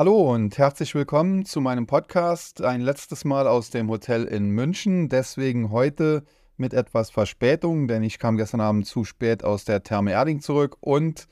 Hallo 0.00 0.32
und 0.32 0.56
herzlich 0.56 0.94
willkommen 0.94 1.44
zu 1.44 1.60
meinem 1.60 1.86
Podcast. 1.86 2.62
Ein 2.62 2.80
letztes 2.80 3.26
Mal 3.26 3.46
aus 3.46 3.68
dem 3.68 3.90
Hotel 3.90 4.24
in 4.24 4.48
München. 4.48 5.10
Deswegen 5.10 5.70
heute 5.72 6.24
mit 6.56 6.72
etwas 6.72 7.10
Verspätung, 7.10 7.86
denn 7.86 8.02
ich 8.02 8.18
kam 8.18 8.38
gestern 8.38 8.62
Abend 8.62 8.86
zu 8.86 9.04
spät 9.04 9.44
aus 9.44 9.66
der 9.66 9.82
Therme 9.82 10.12
Erding 10.12 10.40
zurück 10.40 10.78
und 10.80 11.28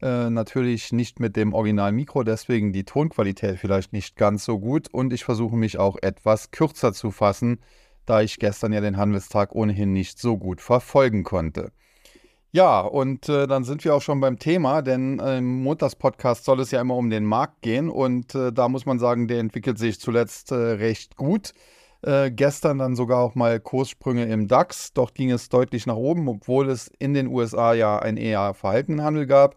äh, 0.00 0.30
natürlich 0.30 0.92
nicht 0.92 1.18
mit 1.18 1.34
dem 1.34 1.52
Original-Mikro, 1.52 2.22
deswegen 2.22 2.72
die 2.72 2.84
Tonqualität 2.84 3.58
vielleicht 3.58 3.92
nicht 3.92 4.14
ganz 4.14 4.44
so 4.44 4.60
gut 4.60 4.86
und 4.94 5.12
ich 5.12 5.24
versuche 5.24 5.56
mich 5.56 5.78
auch 5.78 5.96
etwas 6.00 6.52
kürzer 6.52 6.92
zu 6.92 7.10
fassen, 7.10 7.58
da 8.06 8.22
ich 8.22 8.38
gestern 8.38 8.72
ja 8.72 8.80
den 8.80 8.98
Handelstag 8.98 9.52
ohnehin 9.52 9.92
nicht 9.92 10.20
so 10.20 10.38
gut 10.38 10.60
verfolgen 10.60 11.24
konnte. 11.24 11.72
Ja, 12.54 12.80
und 12.80 13.30
äh, 13.30 13.46
dann 13.46 13.64
sind 13.64 13.82
wir 13.82 13.94
auch 13.94 14.02
schon 14.02 14.20
beim 14.20 14.38
Thema, 14.38 14.82
denn 14.82 15.18
im 15.20 15.62
Montagspodcast 15.62 16.44
soll 16.44 16.60
es 16.60 16.70
ja 16.70 16.82
immer 16.82 16.96
um 16.96 17.08
den 17.08 17.24
Markt 17.24 17.62
gehen 17.62 17.88
und 17.88 18.34
äh, 18.34 18.52
da 18.52 18.68
muss 18.68 18.84
man 18.84 18.98
sagen, 18.98 19.26
der 19.26 19.38
entwickelt 19.38 19.78
sich 19.78 19.98
zuletzt 19.98 20.52
äh, 20.52 20.56
recht 20.56 21.16
gut. 21.16 21.54
Äh, 22.02 22.30
gestern 22.30 22.76
dann 22.76 22.94
sogar 22.94 23.20
auch 23.20 23.34
mal 23.34 23.58
Kurssprünge 23.58 24.26
im 24.26 24.48
DAX. 24.48 24.92
Dort 24.92 25.14
ging 25.14 25.30
es 25.30 25.48
deutlich 25.48 25.86
nach 25.86 25.96
oben, 25.96 26.28
obwohl 26.28 26.68
es 26.68 26.88
in 26.98 27.14
den 27.14 27.28
USA 27.28 27.72
ja 27.72 27.98
einen 27.98 28.18
eher 28.18 28.52
verhaltenen 28.52 29.02
Handel 29.02 29.26
gab. 29.26 29.56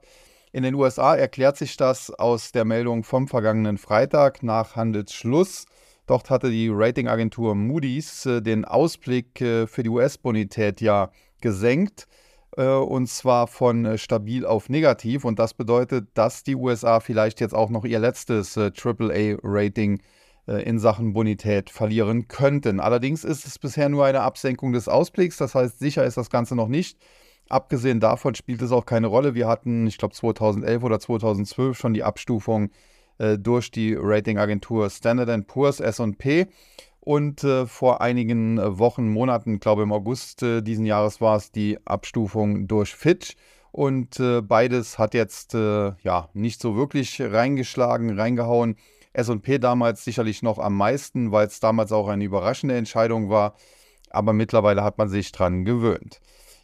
In 0.53 0.63
den 0.63 0.75
USA 0.75 1.17
erklärt 1.17 1.57
sich 1.57 1.75
das 1.75 2.11
aus 2.11 2.53
der 2.53 2.63
Meldung 2.63 3.03
vom 3.03 3.27
vergangenen 3.27 3.77
Freitag 3.77 4.41
nach 4.41 4.77
Handelsschluss. 4.77 5.65
Dort 6.07 6.29
hatte 6.29 6.49
die 6.49 6.69
Ratingagentur 6.71 7.55
Moody's 7.55 8.25
äh, 8.25 8.41
den 8.41 8.63
Ausblick 8.63 9.41
äh, 9.41 9.67
für 9.67 9.83
die 9.83 9.89
US-Bonität 9.89 10.79
ja 10.79 11.11
gesenkt 11.41 12.07
äh, 12.09 12.24
und 12.63 13.07
zwar 13.07 13.47
von 13.47 13.85
äh, 13.85 13.97
stabil 13.97 14.45
auf 14.45 14.69
negativ. 14.69 15.25
Und 15.25 15.39
das 15.39 15.53
bedeutet, 15.53 16.09
dass 16.13 16.43
die 16.43 16.55
USA 16.55 16.99
vielleicht 16.99 17.41
jetzt 17.41 17.53
auch 17.53 17.69
noch 17.69 17.85
ihr 17.85 17.99
letztes 17.99 18.55
äh, 18.57 18.71
AAA-Rating 18.71 20.01
äh, 20.47 20.63
in 20.63 20.79
Sachen 20.79 21.13
Bonität 21.13 21.69
verlieren 21.69 22.27
könnten. 22.27 22.79
Allerdings 22.79 23.23
ist 23.23 23.45
es 23.45 23.59
bisher 23.59 23.89
nur 23.89 24.05
eine 24.05 24.21
Absenkung 24.21 24.73
des 24.73 24.87
Ausblicks, 24.87 25.37
das 25.37 25.55
heißt, 25.55 25.79
sicher 25.79 26.05
ist 26.05 26.17
das 26.17 26.29
Ganze 26.29 26.55
noch 26.55 26.67
nicht. 26.67 26.97
Abgesehen 27.49 27.99
davon 27.99 28.33
spielt 28.33 28.61
es 28.61 28.71
auch 28.71 28.85
keine 28.85 29.07
Rolle. 29.07 29.35
Wir 29.35 29.47
hatten, 29.47 29.85
ich 29.85 29.97
glaube, 29.97 30.15
2011 30.15 30.83
oder 30.83 30.99
2012 30.99 31.77
schon 31.77 31.93
die 31.93 32.03
Abstufung 32.03 32.71
äh, 33.17 33.37
durch 33.37 33.71
die 33.71 33.95
Ratingagentur 33.95 34.89
Standard 34.89 35.47
Poor's 35.47 35.79
S&P 35.79 36.47
und 37.05 37.43
äh, 37.43 37.67
vor 37.67 38.01
einigen 38.01 38.57
äh, 38.57 38.79
Wochen, 38.79 39.07
Monaten, 39.07 39.59
glaube 39.59 39.83
im 39.83 39.93
August 39.93 40.41
äh, 40.43 40.61
diesen 40.61 40.85
Jahres 40.85 41.21
war 41.21 41.37
es 41.37 41.51
die 41.51 41.77
Abstufung 41.85 42.67
durch 42.67 42.95
Fitch 42.95 43.35
und 43.71 44.19
äh, 44.19 44.41
beides 44.41 44.97
hat 44.97 45.13
jetzt 45.13 45.53
äh, 45.53 45.93
ja 46.01 46.29
nicht 46.33 46.59
so 46.59 46.75
wirklich 46.75 47.21
reingeschlagen, 47.21 48.19
reingehauen. 48.19 48.75
S&P 49.13 49.59
damals 49.59 50.03
sicherlich 50.03 50.41
noch 50.41 50.57
am 50.57 50.75
meisten, 50.75 51.31
weil 51.31 51.47
es 51.47 51.59
damals 51.59 51.91
auch 51.91 52.07
eine 52.07 52.23
überraschende 52.23 52.75
Entscheidung 52.75 53.29
war, 53.29 53.53
aber 54.09 54.33
mittlerweile 54.33 54.83
hat 54.83 54.97
man 54.97 55.07
sich 55.07 55.31
dran 55.31 55.63
gewöhnt. 55.63 56.19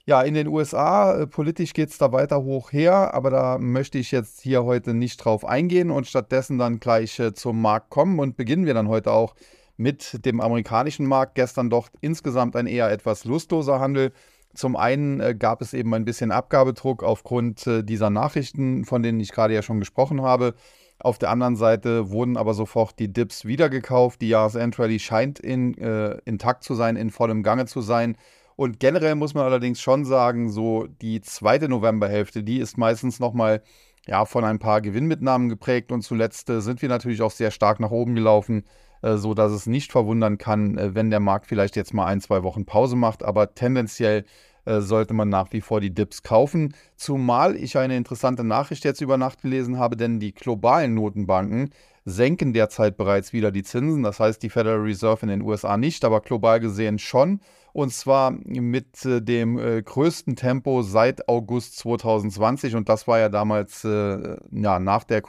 Ja, 0.05 0.23
in 0.23 0.33
den 0.33 0.47
USA, 0.47 1.19
äh, 1.19 1.27
politisch 1.27 1.73
geht 1.73 1.89
es 1.89 1.99
da 1.99 2.11
weiter 2.11 2.41
hoch 2.41 2.71
her, 2.71 3.13
aber 3.13 3.29
da 3.29 3.59
möchte 3.59 3.99
ich 3.99 4.11
jetzt 4.11 4.41
hier 4.41 4.63
heute 4.63 4.95
nicht 4.95 5.17
drauf 5.17 5.45
eingehen 5.45 5.91
und 5.91 6.07
stattdessen 6.07 6.57
dann 6.57 6.79
gleich 6.79 7.21
zum 7.35 7.61
Markt 7.61 7.91
kommen 7.91 8.17
und 8.17 8.37
beginnen 8.37 8.65
wir 8.65 8.73
dann 8.73 8.87
heute 8.87 9.11
auch 9.11 9.35
mit 9.81 10.25
dem 10.25 10.39
amerikanischen 10.39 11.05
Markt. 11.05 11.35
Gestern 11.35 11.69
doch 11.69 11.89
insgesamt 12.01 12.55
ein 12.55 12.67
eher 12.67 12.89
etwas 12.91 13.25
lustloser 13.25 13.79
Handel. 13.79 14.11
Zum 14.53 14.75
einen 14.75 15.19
äh, 15.19 15.35
gab 15.35 15.61
es 15.61 15.73
eben 15.73 15.93
ein 15.93 16.05
bisschen 16.05 16.31
Abgabedruck 16.31 17.03
aufgrund 17.03 17.65
äh, 17.67 17.83
dieser 17.83 18.09
Nachrichten, 18.09 18.85
von 18.85 19.01
denen 19.01 19.19
ich 19.19 19.31
gerade 19.31 19.53
ja 19.53 19.61
schon 19.61 19.79
gesprochen 19.79 20.21
habe. 20.21 20.55
Auf 20.99 21.17
der 21.17 21.31
anderen 21.31 21.55
Seite 21.55 22.11
wurden 22.11 22.37
aber 22.37 22.53
sofort 22.53 22.99
die 22.99 23.11
Dips 23.11 23.45
wieder 23.45 23.69
gekauft. 23.69 24.21
Die 24.21 24.29
Jahresendrallye 24.29 24.99
scheint 24.99 25.39
in, 25.39 25.75
äh, 25.77 26.17
intakt 26.25 26.63
zu 26.63 26.75
sein, 26.75 26.95
in 26.95 27.09
vollem 27.09 27.43
Gange 27.43 27.65
zu 27.65 27.81
sein. 27.81 28.17
Und 28.55 28.79
generell 28.79 29.15
muss 29.15 29.33
man 29.33 29.45
allerdings 29.45 29.81
schon 29.81 30.05
sagen, 30.05 30.51
so 30.51 30.85
die 31.01 31.21
zweite 31.21 31.69
Novemberhälfte, 31.69 32.43
die 32.43 32.59
ist 32.59 32.77
meistens 32.77 33.19
nochmal 33.19 33.63
ja, 34.05 34.25
von 34.25 34.43
ein 34.43 34.59
paar 34.59 34.81
Gewinnmitnahmen 34.81 35.49
geprägt 35.49 35.91
und 35.91 36.01
zuletzt 36.01 36.49
äh, 36.49 36.61
sind 36.61 36.81
wir 36.81 36.89
natürlich 36.89 37.21
auch 37.21 37.31
sehr 37.31 37.51
stark 37.51 37.79
nach 37.79 37.91
oben 37.91 38.15
gelaufen, 38.15 38.63
äh, 39.01 39.17
so 39.17 39.33
dass 39.33 39.51
es 39.51 39.65
nicht 39.65 39.91
verwundern 39.91 40.37
kann, 40.37 40.77
äh, 40.77 40.95
wenn 40.95 41.09
der 41.09 41.19
Markt 41.19 41.47
vielleicht 41.47 41.75
jetzt 41.75 41.93
mal 41.93 42.05
ein, 42.05 42.21
zwei 42.21 42.43
Wochen 42.43 42.65
Pause 42.65 42.95
macht, 42.95 43.23
aber 43.23 43.55
tendenziell 43.55 44.25
äh, 44.65 44.81
sollte 44.81 45.13
man 45.13 45.29
nach 45.29 45.51
wie 45.53 45.61
vor 45.61 45.81
die 45.81 45.93
Dips 45.93 46.21
kaufen. 46.21 46.75
Zumal 46.95 47.55
ich 47.55 47.77
eine 47.77 47.97
interessante 47.97 48.43
Nachricht 48.43 48.85
jetzt 48.85 49.01
über 49.01 49.17
Nacht 49.17 49.41
gelesen 49.41 49.79
habe, 49.79 49.97
denn 49.97 50.19
die 50.19 50.33
globalen 50.33 50.93
Notenbanken 50.93 51.71
senken 52.05 52.53
derzeit 52.53 52.95
bereits 52.97 53.33
wieder 53.33 53.51
die 53.51 53.63
Zinsen. 53.63 54.03
Das 54.03 54.19
heißt, 54.19 54.41
die 54.43 54.49
Federal 54.49 54.81
Reserve 54.81 55.23
in 55.23 55.29
den 55.29 55.41
USA 55.41 55.77
nicht, 55.77 56.05
aber 56.05 56.21
global 56.21 56.59
gesehen 56.59 56.99
schon. 56.99 57.41
Und 57.73 57.93
zwar 57.93 58.31
mit 58.31 58.97
dem 59.03 59.55
größten 59.55 60.35
Tempo 60.35 60.81
seit 60.81 61.29
August 61.29 61.77
2020. 61.77 62.75
Und 62.75 62.89
das 62.89 63.07
war 63.07 63.19
ja 63.19 63.29
damals 63.29 63.83
ja, 63.83 64.79
nach 64.79 65.03
der 65.03 65.21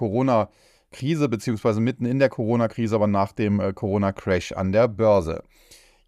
Corona-Krise, 0.92 1.28
beziehungsweise 1.28 1.80
mitten 1.80 2.04
in 2.04 2.18
der 2.18 2.28
Corona-Krise, 2.28 2.94
aber 2.94 3.06
nach 3.06 3.32
dem 3.32 3.60
äh, 3.60 3.72
Corona-Crash 3.72 4.52
an 4.52 4.72
der 4.72 4.88
Börse. 4.88 5.42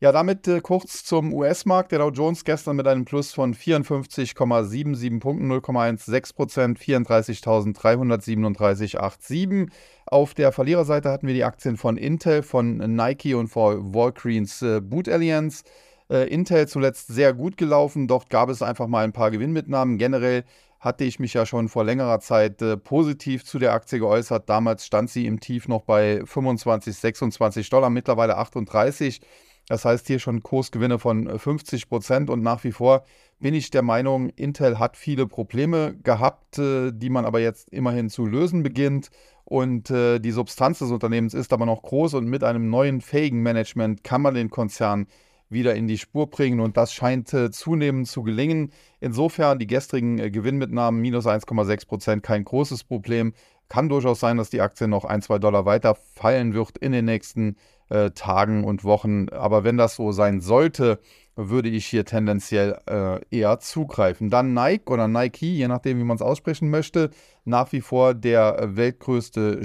Ja, 0.00 0.10
damit 0.12 0.46
äh, 0.48 0.60
kurz 0.60 1.04
zum 1.04 1.32
US-Markt. 1.32 1.92
Der 1.92 2.00
Dow 2.00 2.10
Jones 2.10 2.44
gestern 2.44 2.76
mit 2.76 2.86
einem 2.86 3.06
Plus 3.06 3.32
von 3.32 3.54
54,77 3.54 5.20
Punkten, 5.20 5.50
0,16 5.50 6.34
Prozent, 6.34 6.78
34.337,87. 6.78 9.70
Auf 10.06 10.34
der 10.34 10.52
Verliererseite 10.52 11.10
hatten 11.10 11.26
wir 11.26 11.32
die 11.34 11.44
Aktien 11.44 11.78
von 11.78 11.96
Intel, 11.96 12.42
von 12.42 12.76
Nike 12.76 13.32
und 13.34 13.48
von 13.48 13.94
Walgreens 13.94 14.60
äh, 14.62 14.82
Boot 14.82 15.08
Alliance. 15.08 15.64
Äh, 16.10 16.28
Intel 16.28 16.68
zuletzt 16.68 17.06
sehr 17.08 17.32
gut 17.32 17.56
gelaufen, 17.56 18.06
dort 18.06 18.28
gab 18.28 18.50
es 18.50 18.60
einfach 18.60 18.88
mal 18.88 19.04
ein 19.04 19.12
paar 19.12 19.30
Gewinnmitnahmen. 19.30 19.96
Generell 19.96 20.44
hatte 20.84 21.04
ich 21.04 21.18
mich 21.18 21.32
ja 21.32 21.46
schon 21.46 21.68
vor 21.68 21.82
längerer 21.82 22.20
Zeit 22.20 22.60
äh, 22.60 22.76
positiv 22.76 23.44
zu 23.44 23.58
der 23.58 23.72
Aktie 23.72 23.98
geäußert. 23.98 24.48
Damals 24.48 24.84
stand 24.84 25.08
sie 25.08 25.26
im 25.26 25.40
Tief 25.40 25.66
noch 25.66 25.82
bei 25.82 26.22
25, 26.24 26.94
26 26.94 27.70
Dollar, 27.70 27.88
mittlerweile 27.88 28.36
38. 28.36 29.20
Das 29.66 29.86
heißt 29.86 30.06
hier 30.06 30.18
schon 30.18 30.42
Kursgewinne 30.42 30.98
von 30.98 31.38
50 31.38 31.82
äh, 31.82 31.86
Prozent 31.86 32.28
und 32.28 32.42
nach 32.42 32.64
wie 32.64 32.72
vor 32.72 33.04
bin 33.40 33.54
ich 33.54 33.70
der 33.70 33.82
Meinung, 33.82 34.28
Intel 34.30 34.78
hat 34.78 34.96
viele 34.96 35.26
Probleme 35.26 35.96
gehabt, 36.02 36.58
äh, 36.58 36.92
die 36.92 37.08
man 37.08 37.24
aber 37.24 37.40
jetzt 37.40 37.70
immerhin 37.70 38.10
zu 38.10 38.26
lösen 38.26 38.62
beginnt. 38.62 39.10
Und 39.44 39.90
äh, 39.90 40.18
die 40.18 40.30
Substanz 40.30 40.78
des 40.78 40.90
Unternehmens 40.90 41.34
ist 41.34 41.52
aber 41.52 41.66
noch 41.66 41.82
groß 41.82 42.14
und 42.14 42.26
mit 42.26 42.44
einem 42.44 42.68
neuen 42.70 43.00
fähigen 43.00 43.42
Management 43.42 44.04
kann 44.04 44.22
man 44.22 44.34
den 44.34 44.50
Konzern 44.50 45.06
wieder 45.54 45.74
in 45.74 45.88
die 45.88 45.96
Spur 45.96 46.28
bringen 46.28 46.60
und 46.60 46.76
das 46.76 46.92
scheint 46.92 47.32
äh, 47.32 47.50
zunehmend 47.50 48.08
zu 48.08 48.22
gelingen. 48.22 48.72
Insofern 49.00 49.58
die 49.58 49.66
gestrigen 49.66 50.18
äh, 50.18 50.30
Gewinnmitnahmen 50.30 51.00
minus 51.00 51.26
1,6 51.26 51.86
Prozent 51.86 52.22
kein 52.22 52.44
großes 52.44 52.84
Problem. 52.84 53.32
Kann 53.68 53.88
durchaus 53.88 54.20
sein, 54.20 54.36
dass 54.36 54.50
die 54.50 54.60
Aktie 54.60 54.88
noch 54.88 55.06
ein, 55.06 55.22
zwei 55.22 55.38
Dollar 55.38 55.64
weiter 55.64 55.94
fallen 55.94 56.52
wird 56.52 56.76
in 56.76 56.92
den 56.92 57.06
nächsten 57.06 57.56
äh, 57.88 58.10
Tagen 58.10 58.64
und 58.64 58.84
Wochen. 58.84 59.28
Aber 59.30 59.64
wenn 59.64 59.76
das 59.76 59.96
so 59.96 60.12
sein 60.12 60.40
sollte, 60.40 61.00
würde 61.36 61.68
ich 61.68 61.86
hier 61.86 62.04
tendenziell 62.04 62.78
äh, 62.86 63.20
eher 63.30 63.58
zugreifen. 63.58 64.30
Dann 64.30 64.54
Nike 64.54 64.90
oder 64.90 65.08
Nike, 65.08 65.46
je 65.46 65.68
nachdem, 65.68 65.98
wie 65.98 66.04
man 66.04 66.16
es 66.16 66.22
aussprechen 66.22 66.70
möchte, 66.70 67.10
nach 67.44 67.72
wie 67.72 67.80
vor 67.80 68.14
der 68.14 68.58
äh, 68.58 68.76
weltgrößte 68.76 69.64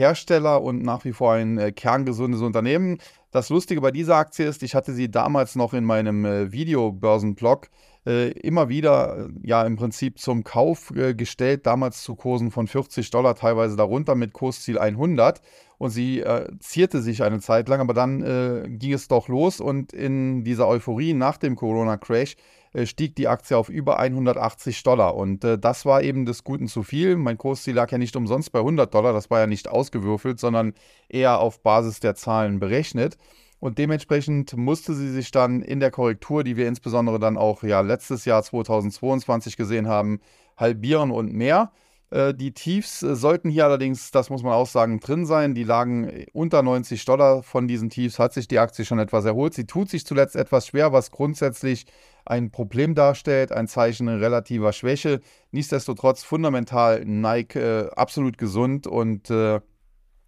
Sportartikelhersteller 0.00 0.62
und 0.62 0.82
nach 0.82 1.04
wie 1.04 1.12
vor 1.12 1.34
ein 1.34 1.58
äh, 1.58 1.72
kerngesundes 1.72 2.40
Unternehmen. 2.40 2.98
Das 3.30 3.48
Lustige 3.48 3.80
bei 3.80 3.90
dieser 3.90 4.16
Aktie 4.16 4.46
ist, 4.46 4.62
ich 4.62 4.74
hatte 4.74 4.92
sie 4.92 5.10
damals 5.10 5.56
noch 5.56 5.72
in 5.72 5.84
meinem 5.84 6.24
äh, 6.24 6.52
Videobörsenblog 6.52 7.68
äh, 8.06 8.30
immer 8.30 8.68
wieder 8.68 9.26
äh, 9.26 9.28
ja 9.42 9.62
im 9.62 9.76
Prinzip 9.76 10.18
zum 10.18 10.42
Kauf 10.42 10.90
äh, 10.96 11.14
gestellt, 11.14 11.66
damals 11.66 12.02
zu 12.02 12.14
Kursen 12.14 12.50
von 12.50 12.66
40 12.66 13.10
Dollar, 13.10 13.34
teilweise 13.34 13.76
darunter 13.76 14.14
mit 14.14 14.32
Kursziel 14.32 14.78
100. 14.78 15.40
Und 15.78 15.90
sie 15.90 16.20
äh, 16.20 16.50
zierte 16.58 17.00
sich 17.00 17.22
eine 17.22 17.40
Zeit 17.40 17.68
lang, 17.68 17.80
aber 17.80 17.94
dann 17.94 18.78
ging 18.78 18.92
es 18.92 19.08
doch 19.08 19.28
los 19.28 19.60
und 19.60 19.94
in 19.94 20.44
dieser 20.44 20.68
Euphorie 20.68 21.14
nach 21.14 21.38
dem 21.38 21.56
Corona-Crash 21.56 22.36
stieg 22.84 23.16
die 23.16 23.28
Aktie 23.28 23.56
auf 23.56 23.68
über 23.68 23.98
180 23.98 24.82
Dollar. 24.82 25.16
Und 25.16 25.44
das 25.44 25.84
war 25.84 26.02
eben 26.02 26.24
des 26.24 26.44
Guten 26.44 26.68
zu 26.68 26.82
viel. 26.82 27.16
Mein 27.16 27.38
Kursziel 27.38 27.74
lag 27.74 27.90
ja 27.90 27.98
nicht 27.98 28.16
umsonst 28.16 28.52
bei 28.52 28.60
100 28.60 28.92
Dollar, 28.94 29.12
das 29.12 29.30
war 29.30 29.40
ja 29.40 29.46
nicht 29.46 29.68
ausgewürfelt, 29.68 30.38
sondern 30.38 30.74
eher 31.08 31.40
auf 31.40 31.62
Basis 31.62 32.00
der 32.00 32.14
Zahlen 32.14 32.60
berechnet. 32.60 33.16
Und 33.58 33.76
dementsprechend 33.76 34.56
musste 34.56 34.94
sie 34.94 35.10
sich 35.10 35.30
dann 35.32 35.60
in 35.62 35.80
der 35.80 35.90
Korrektur, 35.90 36.44
die 36.44 36.56
wir 36.56 36.66
insbesondere 36.66 37.18
dann 37.18 37.36
auch 37.36 37.62
ja 37.62 37.82
letztes 37.82 38.24
Jahr 38.24 38.42
2022 38.42 39.56
gesehen 39.56 39.86
haben, 39.86 40.20
halbieren 40.56 41.10
und 41.10 41.32
mehr. 41.32 41.70
Äh, 42.10 42.34
die 42.34 42.52
Tiefs 42.52 43.02
äh, 43.02 43.14
sollten 43.14 43.50
hier 43.50 43.64
allerdings, 43.64 44.10
das 44.10 44.30
muss 44.30 44.42
man 44.42 44.52
auch 44.52 44.66
sagen, 44.66 45.00
drin 45.00 45.26
sein. 45.26 45.54
Die 45.54 45.64
lagen 45.64 46.04
äh, 46.04 46.26
unter 46.32 46.62
90 46.62 47.04
Dollar. 47.04 47.42
Von 47.42 47.68
diesen 47.68 47.90
Tiefs 47.90 48.18
hat 48.18 48.32
sich 48.32 48.48
die 48.48 48.58
Aktie 48.58 48.84
schon 48.84 48.98
etwas 48.98 49.24
erholt. 49.24 49.54
Sie 49.54 49.66
tut 49.66 49.88
sich 49.88 50.04
zuletzt 50.04 50.36
etwas 50.36 50.66
schwer, 50.66 50.92
was 50.92 51.10
grundsätzlich 51.10 51.86
ein 52.24 52.50
Problem 52.50 52.94
darstellt, 52.94 53.52
ein 53.52 53.68
Zeichen 53.68 54.08
relativer 54.08 54.72
Schwäche. 54.72 55.20
Nichtsdestotrotz 55.52 56.22
fundamental 56.22 57.04
Nike 57.04 57.56
äh, 57.56 57.90
absolut 57.94 58.38
gesund 58.38 58.86
und 58.86 59.30
äh, 59.30 59.60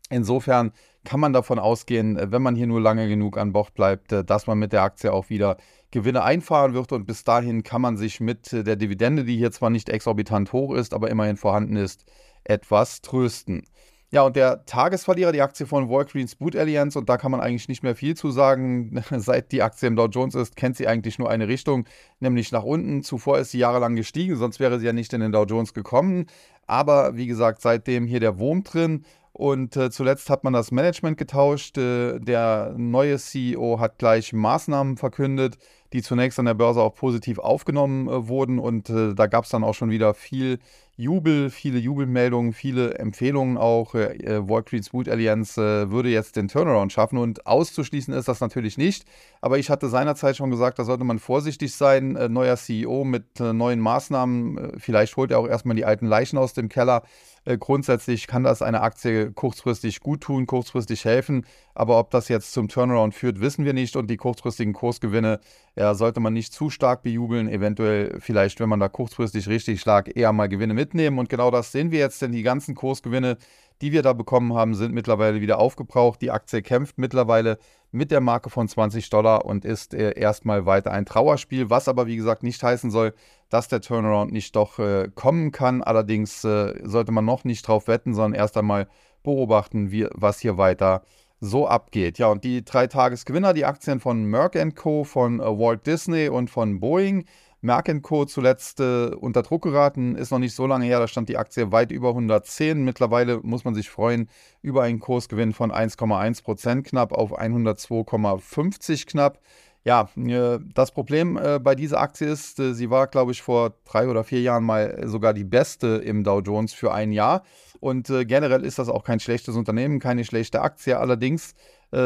insofern 0.08 0.72
kann 1.04 1.20
man 1.20 1.32
davon 1.32 1.58
ausgehen, 1.58 2.16
wenn 2.30 2.42
man 2.42 2.54
hier 2.54 2.68
nur 2.68 2.80
lange 2.80 3.08
genug 3.08 3.36
an 3.36 3.52
Bord 3.52 3.74
bleibt, 3.74 4.12
dass 4.12 4.46
man 4.46 4.58
mit 4.58 4.72
der 4.72 4.82
Aktie 4.82 5.12
auch 5.12 5.30
wieder 5.30 5.56
Gewinne 5.92 6.24
einfahren 6.24 6.74
wird 6.74 6.90
und 6.92 7.06
bis 7.06 7.22
dahin 7.22 7.62
kann 7.62 7.80
man 7.80 7.96
sich 7.96 8.18
mit 8.18 8.50
der 8.50 8.76
Dividende, 8.76 9.24
die 9.24 9.36
hier 9.36 9.52
zwar 9.52 9.70
nicht 9.70 9.88
exorbitant 9.88 10.52
hoch 10.52 10.74
ist, 10.74 10.94
aber 10.94 11.10
immerhin 11.10 11.36
vorhanden 11.36 11.76
ist, 11.76 12.04
etwas 12.44 13.02
trösten. 13.02 13.62
Ja, 14.10 14.22
und 14.22 14.36
der 14.36 14.66
Tagesverlierer, 14.66 15.32
die 15.32 15.40
Aktie 15.40 15.64
von 15.64 15.88
Walgreens 15.88 16.34
Boot 16.36 16.54
Alliance, 16.54 16.98
und 16.98 17.08
da 17.08 17.16
kann 17.16 17.30
man 17.30 17.40
eigentlich 17.40 17.68
nicht 17.68 17.82
mehr 17.82 17.94
viel 17.94 18.14
zu 18.14 18.30
sagen. 18.30 19.02
Seit 19.10 19.52
die 19.52 19.62
Aktie 19.62 19.88
im 19.88 19.96
Dow 19.96 20.06
Jones 20.06 20.34
ist, 20.34 20.54
kennt 20.54 20.76
sie 20.76 20.86
eigentlich 20.86 21.18
nur 21.18 21.30
eine 21.30 21.48
Richtung, 21.48 21.86
nämlich 22.20 22.52
nach 22.52 22.62
unten. 22.62 23.02
Zuvor 23.02 23.38
ist 23.38 23.52
sie 23.52 23.58
jahrelang 23.58 23.96
gestiegen, 23.96 24.36
sonst 24.36 24.60
wäre 24.60 24.78
sie 24.78 24.86
ja 24.86 24.92
nicht 24.92 25.14
in 25.14 25.22
den 25.22 25.32
Dow 25.32 25.44
Jones 25.44 25.72
gekommen. 25.72 26.26
Aber 26.66 27.16
wie 27.16 27.26
gesagt, 27.26 27.62
seitdem 27.62 28.06
hier 28.06 28.20
der 28.20 28.38
Wurm 28.38 28.64
drin 28.64 29.04
und 29.32 29.76
äh, 29.78 29.90
zuletzt 29.90 30.28
hat 30.28 30.44
man 30.44 30.52
das 30.52 30.72
Management 30.72 31.16
getauscht. 31.16 31.78
Äh, 31.78 32.18
der 32.20 32.74
neue 32.76 33.16
CEO 33.16 33.80
hat 33.80 33.98
gleich 33.98 34.34
Maßnahmen 34.34 34.98
verkündet, 34.98 35.56
die 35.92 36.02
zunächst 36.02 36.38
an 36.38 36.46
der 36.46 36.54
Börse 36.54 36.80
auch 36.80 36.94
positiv 36.94 37.38
aufgenommen 37.38 38.08
äh, 38.08 38.28
wurden. 38.28 38.58
Und 38.58 38.90
äh, 38.90 39.14
da 39.14 39.26
gab 39.26 39.44
es 39.44 39.50
dann 39.50 39.64
auch 39.64 39.74
schon 39.74 39.90
wieder 39.90 40.14
viel 40.14 40.58
Jubel, 40.96 41.50
viele 41.50 41.78
Jubelmeldungen, 41.78 42.52
viele 42.52 42.94
Empfehlungen 42.98 43.56
auch. 43.56 43.94
Äh, 43.94 44.14
äh 44.16 44.48
Walgreens 44.48 44.90
Boot 44.90 45.08
Alliance 45.08 45.60
äh, 45.60 45.90
würde 45.90 46.10
jetzt 46.10 46.36
den 46.36 46.48
Turnaround 46.48 46.92
schaffen 46.92 47.18
und 47.18 47.46
auszuschließen 47.46 48.12
ist 48.14 48.28
das 48.28 48.40
natürlich 48.40 48.78
nicht. 48.78 49.06
Aber 49.40 49.58
ich 49.58 49.70
hatte 49.70 49.88
seinerzeit 49.88 50.36
schon 50.36 50.50
gesagt, 50.50 50.78
da 50.78 50.84
sollte 50.84 51.04
man 51.04 51.18
vorsichtig 51.18 51.74
sein. 51.74 52.16
Äh, 52.16 52.28
neuer 52.28 52.56
CEO 52.56 53.04
mit 53.04 53.40
äh, 53.40 53.52
neuen 53.52 53.80
Maßnahmen. 53.80 54.58
Äh, 54.58 54.72
vielleicht 54.78 55.16
holt 55.16 55.30
er 55.30 55.38
auch 55.38 55.48
erstmal 55.48 55.76
die 55.76 55.84
alten 55.84 56.06
Leichen 56.06 56.38
aus 56.38 56.52
dem 56.52 56.68
Keller. 56.68 57.02
Grundsätzlich 57.44 58.26
kann 58.26 58.44
das 58.44 58.62
eine 58.62 58.82
Aktie 58.82 59.32
kurzfristig 59.32 60.00
gut 60.00 60.20
tun, 60.20 60.46
kurzfristig 60.46 61.04
helfen. 61.04 61.44
Aber 61.74 61.98
ob 61.98 62.10
das 62.10 62.28
jetzt 62.28 62.52
zum 62.52 62.68
Turnaround 62.68 63.14
führt, 63.14 63.40
wissen 63.40 63.64
wir 63.64 63.72
nicht. 63.72 63.96
Und 63.96 64.08
die 64.08 64.16
kurzfristigen 64.16 64.72
Kursgewinne 64.72 65.40
ja, 65.74 65.94
sollte 65.94 66.20
man 66.20 66.32
nicht 66.32 66.52
zu 66.52 66.70
stark 66.70 67.02
bejubeln. 67.02 67.48
Eventuell 67.48 68.20
vielleicht, 68.20 68.60
wenn 68.60 68.68
man 68.68 68.80
da 68.80 68.88
kurzfristig 68.88 69.48
richtig 69.48 69.84
lag, 69.84 70.08
eher 70.14 70.32
mal 70.32 70.48
Gewinne 70.48 70.74
mitnehmen. 70.74 71.18
Und 71.18 71.28
genau 71.28 71.50
das 71.50 71.72
sehen 71.72 71.90
wir 71.90 71.98
jetzt, 71.98 72.22
denn 72.22 72.32
die 72.32 72.42
ganzen 72.42 72.74
Kursgewinne, 72.74 73.38
die 73.80 73.92
wir 73.92 74.02
da 74.02 74.12
bekommen 74.12 74.54
haben, 74.54 74.74
sind 74.74 74.94
mittlerweile 74.94 75.40
wieder 75.40 75.58
aufgebraucht. 75.58 76.20
Die 76.20 76.30
Aktie 76.30 76.62
kämpft 76.62 76.98
mittlerweile 76.98 77.58
mit 77.90 78.10
der 78.10 78.20
Marke 78.20 78.50
von 78.50 78.68
20 78.68 79.08
Dollar 79.10 79.44
und 79.44 79.64
ist 79.64 79.94
äh, 79.94 80.18
erstmal 80.18 80.66
weiter 80.66 80.90
ein 80.92 81.06
Trauerspiel, 81.06 81.70
was 81.70 81.88
aber 81.88 82.06
wie 82.06 82.16
gesagt 82.16 82.42
nicht 82.42 82.62
heißen 82.62 82.90
soll, 82.90 83.14
dass 83.50 83.68
der 83.68 83.80
Turnaround 83.80 84.32
nicht 84.32 84.56
doch 84.56 84.78
äh, 84.78 85.08
kommen 85.14 85.52
kann. 85.52 85.82
Allerdings 85.82 86.42
äh, 86.44 86.74
sollte 86.82 87.12
man 87.12 87.24
noch 87.24 87.44
nicht 87.44 87.66
drauf 87.68 87.88
wetten, 87.88 88.14
sondern 88.14 88.38
erst 88.38 88.56
einmal 88.56 88.88
beobachten, 89.22 89.90
wie, 89.92 90.08
was 90.12 90.40
hier 90.40 90.56
weiter 90.56 91.02
so 91.40 91.66
abgeht. 91.66 92.18
Ja, 92.18 92.28
und 92.28 92.44
die 92.44 92.64
drei 92.64 92.86
Tagesgewinner, 92.86 93.52
die 93.52 93.64
Aktien 93.64 94.00
von 94.00 94.24
Merck 94.24 94.56
Co., 94.76 95.04
von 95.04 95.40
äh, 95.40 95.44
Walt 95.44 95.86
Disney 95.86 96.28
und 96.28 96.48
von 96.48 96.80
Boeing. 96.80 97.24
Merck 97.62 98.02
Co. 98.02 98.24
zuletzt 98.24 98.80
äh, 98.80 99.06
unter 99.14 99.42
Druck 99.42 99.62
geraten, 99.62 100.16
ist 100.16 100.32
noch 100.32 100.40
nicht 100.40 100.54
so 100.54 100.66
lange 100.66 100.84
her, 100.84 100.98
da 100.98 101.06
stand 101.06 101.28
die 101.28 101.36
Aktie 101.36 101.70
weit 101.70 101.92
über 101.92 102.08
110. 102.08 102.84
Mittlerweile 102.84 103.38
muss 103.42 103.64
man 103.64 103.74
sich 103.74 103.88
freuen 103.88 104.28
über 104.62 104.82
einen 104.82 104.98
Kursgewinn 104.98 105.52
von 105.52 105.70
1,1 105.70 106.42
Prozent 106.42 106.86
knapp 106.86 107.12
auf 107.12 107.38
102,50 107.38 109.06
knapp. 109.06 109.38
Ja, 109.84 110.08
äh, 110.16 110.58
das 110.74 110.92
Problem 110.92 111.36
äh, 111.36 111.58
bei 111.58 111.74
dieser 111.74 112.00
Aktie 112.00 112.28
ist, 112.28 112.60
äh, 112.60 112.72
sie 112.72 112.90
war, 112.90 113.08
glaube 113.08 113.32
ich, 113.32 113.42
vor 113.42 113.74
drei 113.84 114.08
oder 114.08 114.22
vier 114.22 114.40
Jahren 114.40 114.64
mal 114.64 115.08
sogar 115.08 115.34
die 115.34 115.44
beste 115.44 115.86
im 116.04 116.22
Dow 116.22 116.40
Jones 116.40 116.72
für 116.72 116.92
ein 116.92 117.10
Jahr. 117.10 117.42
Und 117.80 118.06
generell 118.06 118.64
ist 118.64 118.78
das 118.78 118.88
auch 118.88 119.02
kein 119.02 119.18
schlechtes 119.18 119.56
Unternehmen, 119.56 119.98
keine 119.98 120.24
schlechte 120.24 120.62
Aktie. 120.62 120.96
Allerdings, 120.96 121.56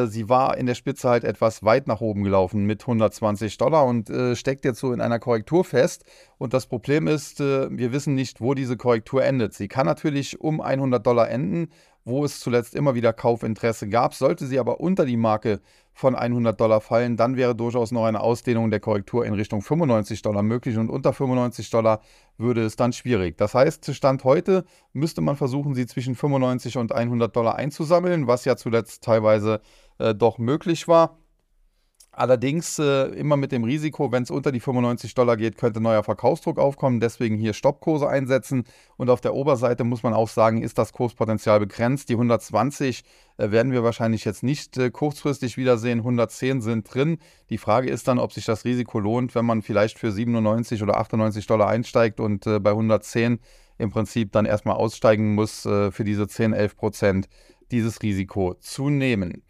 sie 0.06 0.28
war 0.28 0.56
in 0.58 0.66
der 0.66 0.74
Spitze 0.74 1.08
halt 1.08 1.22
etwas 1.24 1.62
weit 1.62 1.86
nach 1.86 2.00
oben 2.00 2.24
gelaufen 2.24 2.64
mit 2.64 2.82
120 2.82 3.56
Dollar 3.56 3.86
und 3.86 4.10
steckt 4.34 4.64
jetzt 4.64 4.80
so 4.80 4.92
in 4.92 5.00
einer 5.00 5.18
Korrektur 5.18 5.64
fest. 5.64 6.04
Und 6.38 6.54
das 6.54 6.66
Problem 6.66 7.06
ist, 7.06 7.38
wir 7.40 7.92
wissen 7.92 8.14
nicht, 8.14 8.40
wo 8.40 8.54
diese 8.54 8.76
Korrektur 8.76 9.24
endet. 9.24 9.54
Sie 9.54 9.68
kann 9.68 9.86
natürlich 9.86 10.40
um 10.40 10.60
100 10.60 11.06
Dollar 11.06 11.30
enden 11.30 11.68
wo 12.06 12.24
es 12.24 12.40
zuletzt 12.40 12.74
immer 12.74 12.94
wieder 12.94 13.12
Kaufinteresse 13.12 13.88
gab. 13.88 14.14
Sollte 14.14 14.46
sie 14.46 14.58
aber 14.58 14.80
unter 14.80 15.04
die 15.04 15.16
Marke 15.16 15.60
von 15.92 16.14
100 16.14 16.58
Dollar 16.58 16.80
fallen, 16.80 17.16
dann 17.16 17.36
wäre 17.36 17.56
durchaus 17.56 17.90
noch 17.90 18.04
eine 18.04 18.20
Ausdehnung 18.20 18.70
der 18.70 18.80
Korrektur 18.80 19.26
in 19.26 19.34
Richtung 19.34 19.60
95 19.60 20.22
Dollar 20.22 20.42
möglich 20.42 20.76
und 20.76 20.88
unter 20.88 21.12
95 21.12 21.68
Dollar 21.70 22.00
würde 22.38 22.62
es 22.62 22.76
dann 22.76 22.92
schwierig. 22.92 23.36
Das 23.38 23.54
heißt, 23.54 23.92
Stand 23.94 24.22
heute 24.22 24.64
müsste 24.92 25.20
man 25.20 25.36
versuchen, 25.36 25.74
sie 25.74 25.86
zwischen 25.86 26.14
95 26.14 26.78
und 26.78 26.92
100 26.92 27.34
Dollar 27.34 27.56
einzusammeln, 27.56 28.26
was 28.26 28.44
ja 28.44 28.56
zuletzt 28.56 29.02
teilweise 29.02 29.60
äh, 29.98 30.14
doch 30.14 30.38
möglich 30.38 30.86
war. 30.86 31.18
Allerdings 32.16 32.78
äh, 32.78 33.08
immer 33.08 33.36
mit 33.36 33.52
dem 33.52 33.62
Risiko, 33.62 34.10
wenn 34.10 34.22
es 34.22 34.30
unter 34.30 34.50
die 34.50 34.60
95 34.60 35.14
Dollar 35.14 35.36
geht, 35.36 35.58
könnte 35.58 35.82
neuer 35.82 36.02
Verkaufsdruck 36.02 36.58
aufkommen. 36.58 36.98
Deswegen 36.98 37.36
hier 37.36 37.52
Stoppkurse 37.52 38.08
einsetzen. 38.08 38.64
Und 38.96 39.10
auf 39.10 39.20
der 39.20 39.34
Oberseite 39.34 39.84
muss 39.84 40.02
man 40.02 40.14
auch 40.14 40.30
sagen, 40.30 40.62
ist 40.62 40.78
das 40.78 40.94
Kurspotenzial 40.94 41.60
begrenzt. 41.60 42.08
Die 42.08 42.14
120 42.14 43.04
äh, 43.36 43.50
werden 43.50 43.70
wir 43.70 43.84
wahrscheinlich 43.84 44.24
jetzt 44.24 44.42
nicht 44.42 44.78
äh, 44.78 44.90
kurzfristig 44.90 45.58
wiedersehen. 45.58 45.98
110 45.98 46.62
sind 46.62 46.94
drin. 46.94 47.18
Die 47.50 47.58
Frage 47.58 47.90
ist 47.90 48.08
dann, 48.08 48.18
ob 48.18 48.32
sich 48.32 48.46
das 48.46 48.64
Risiko 48.64 48.98
lohnt, 48.98 49.34
wenn 49.34 49.44
man 49.44 49.60
vielleicht 49.60 49.98
für 49.98 50.10
97 50.10 50.82
oder 50.82 50.96
98 50.96 51.46
Dollar 51.46 51.68
einsteigt 51.68 52.18
und 52.18 52.46
äh, 52.46 52.60
bei 52.60 52.70
110 52.70 53.40
im 53.76 53.90
Prinzip 53.90 54.32
dann 54.32 54.46
erstmal 54.46 54.76
aussteigen 54.76 55.34
muss, 55.34 55.66
äh, 55.66 55.90
für 55.90 56.04
diese 56.04 56.26
10, 56.26 56.54
11 56.54 56.76
Prozent 56.78 57.28
dieses 57.70 58.02
Risiko 58.02 58.54
zu 58.54 58.88
nehmen. 58.88 59.42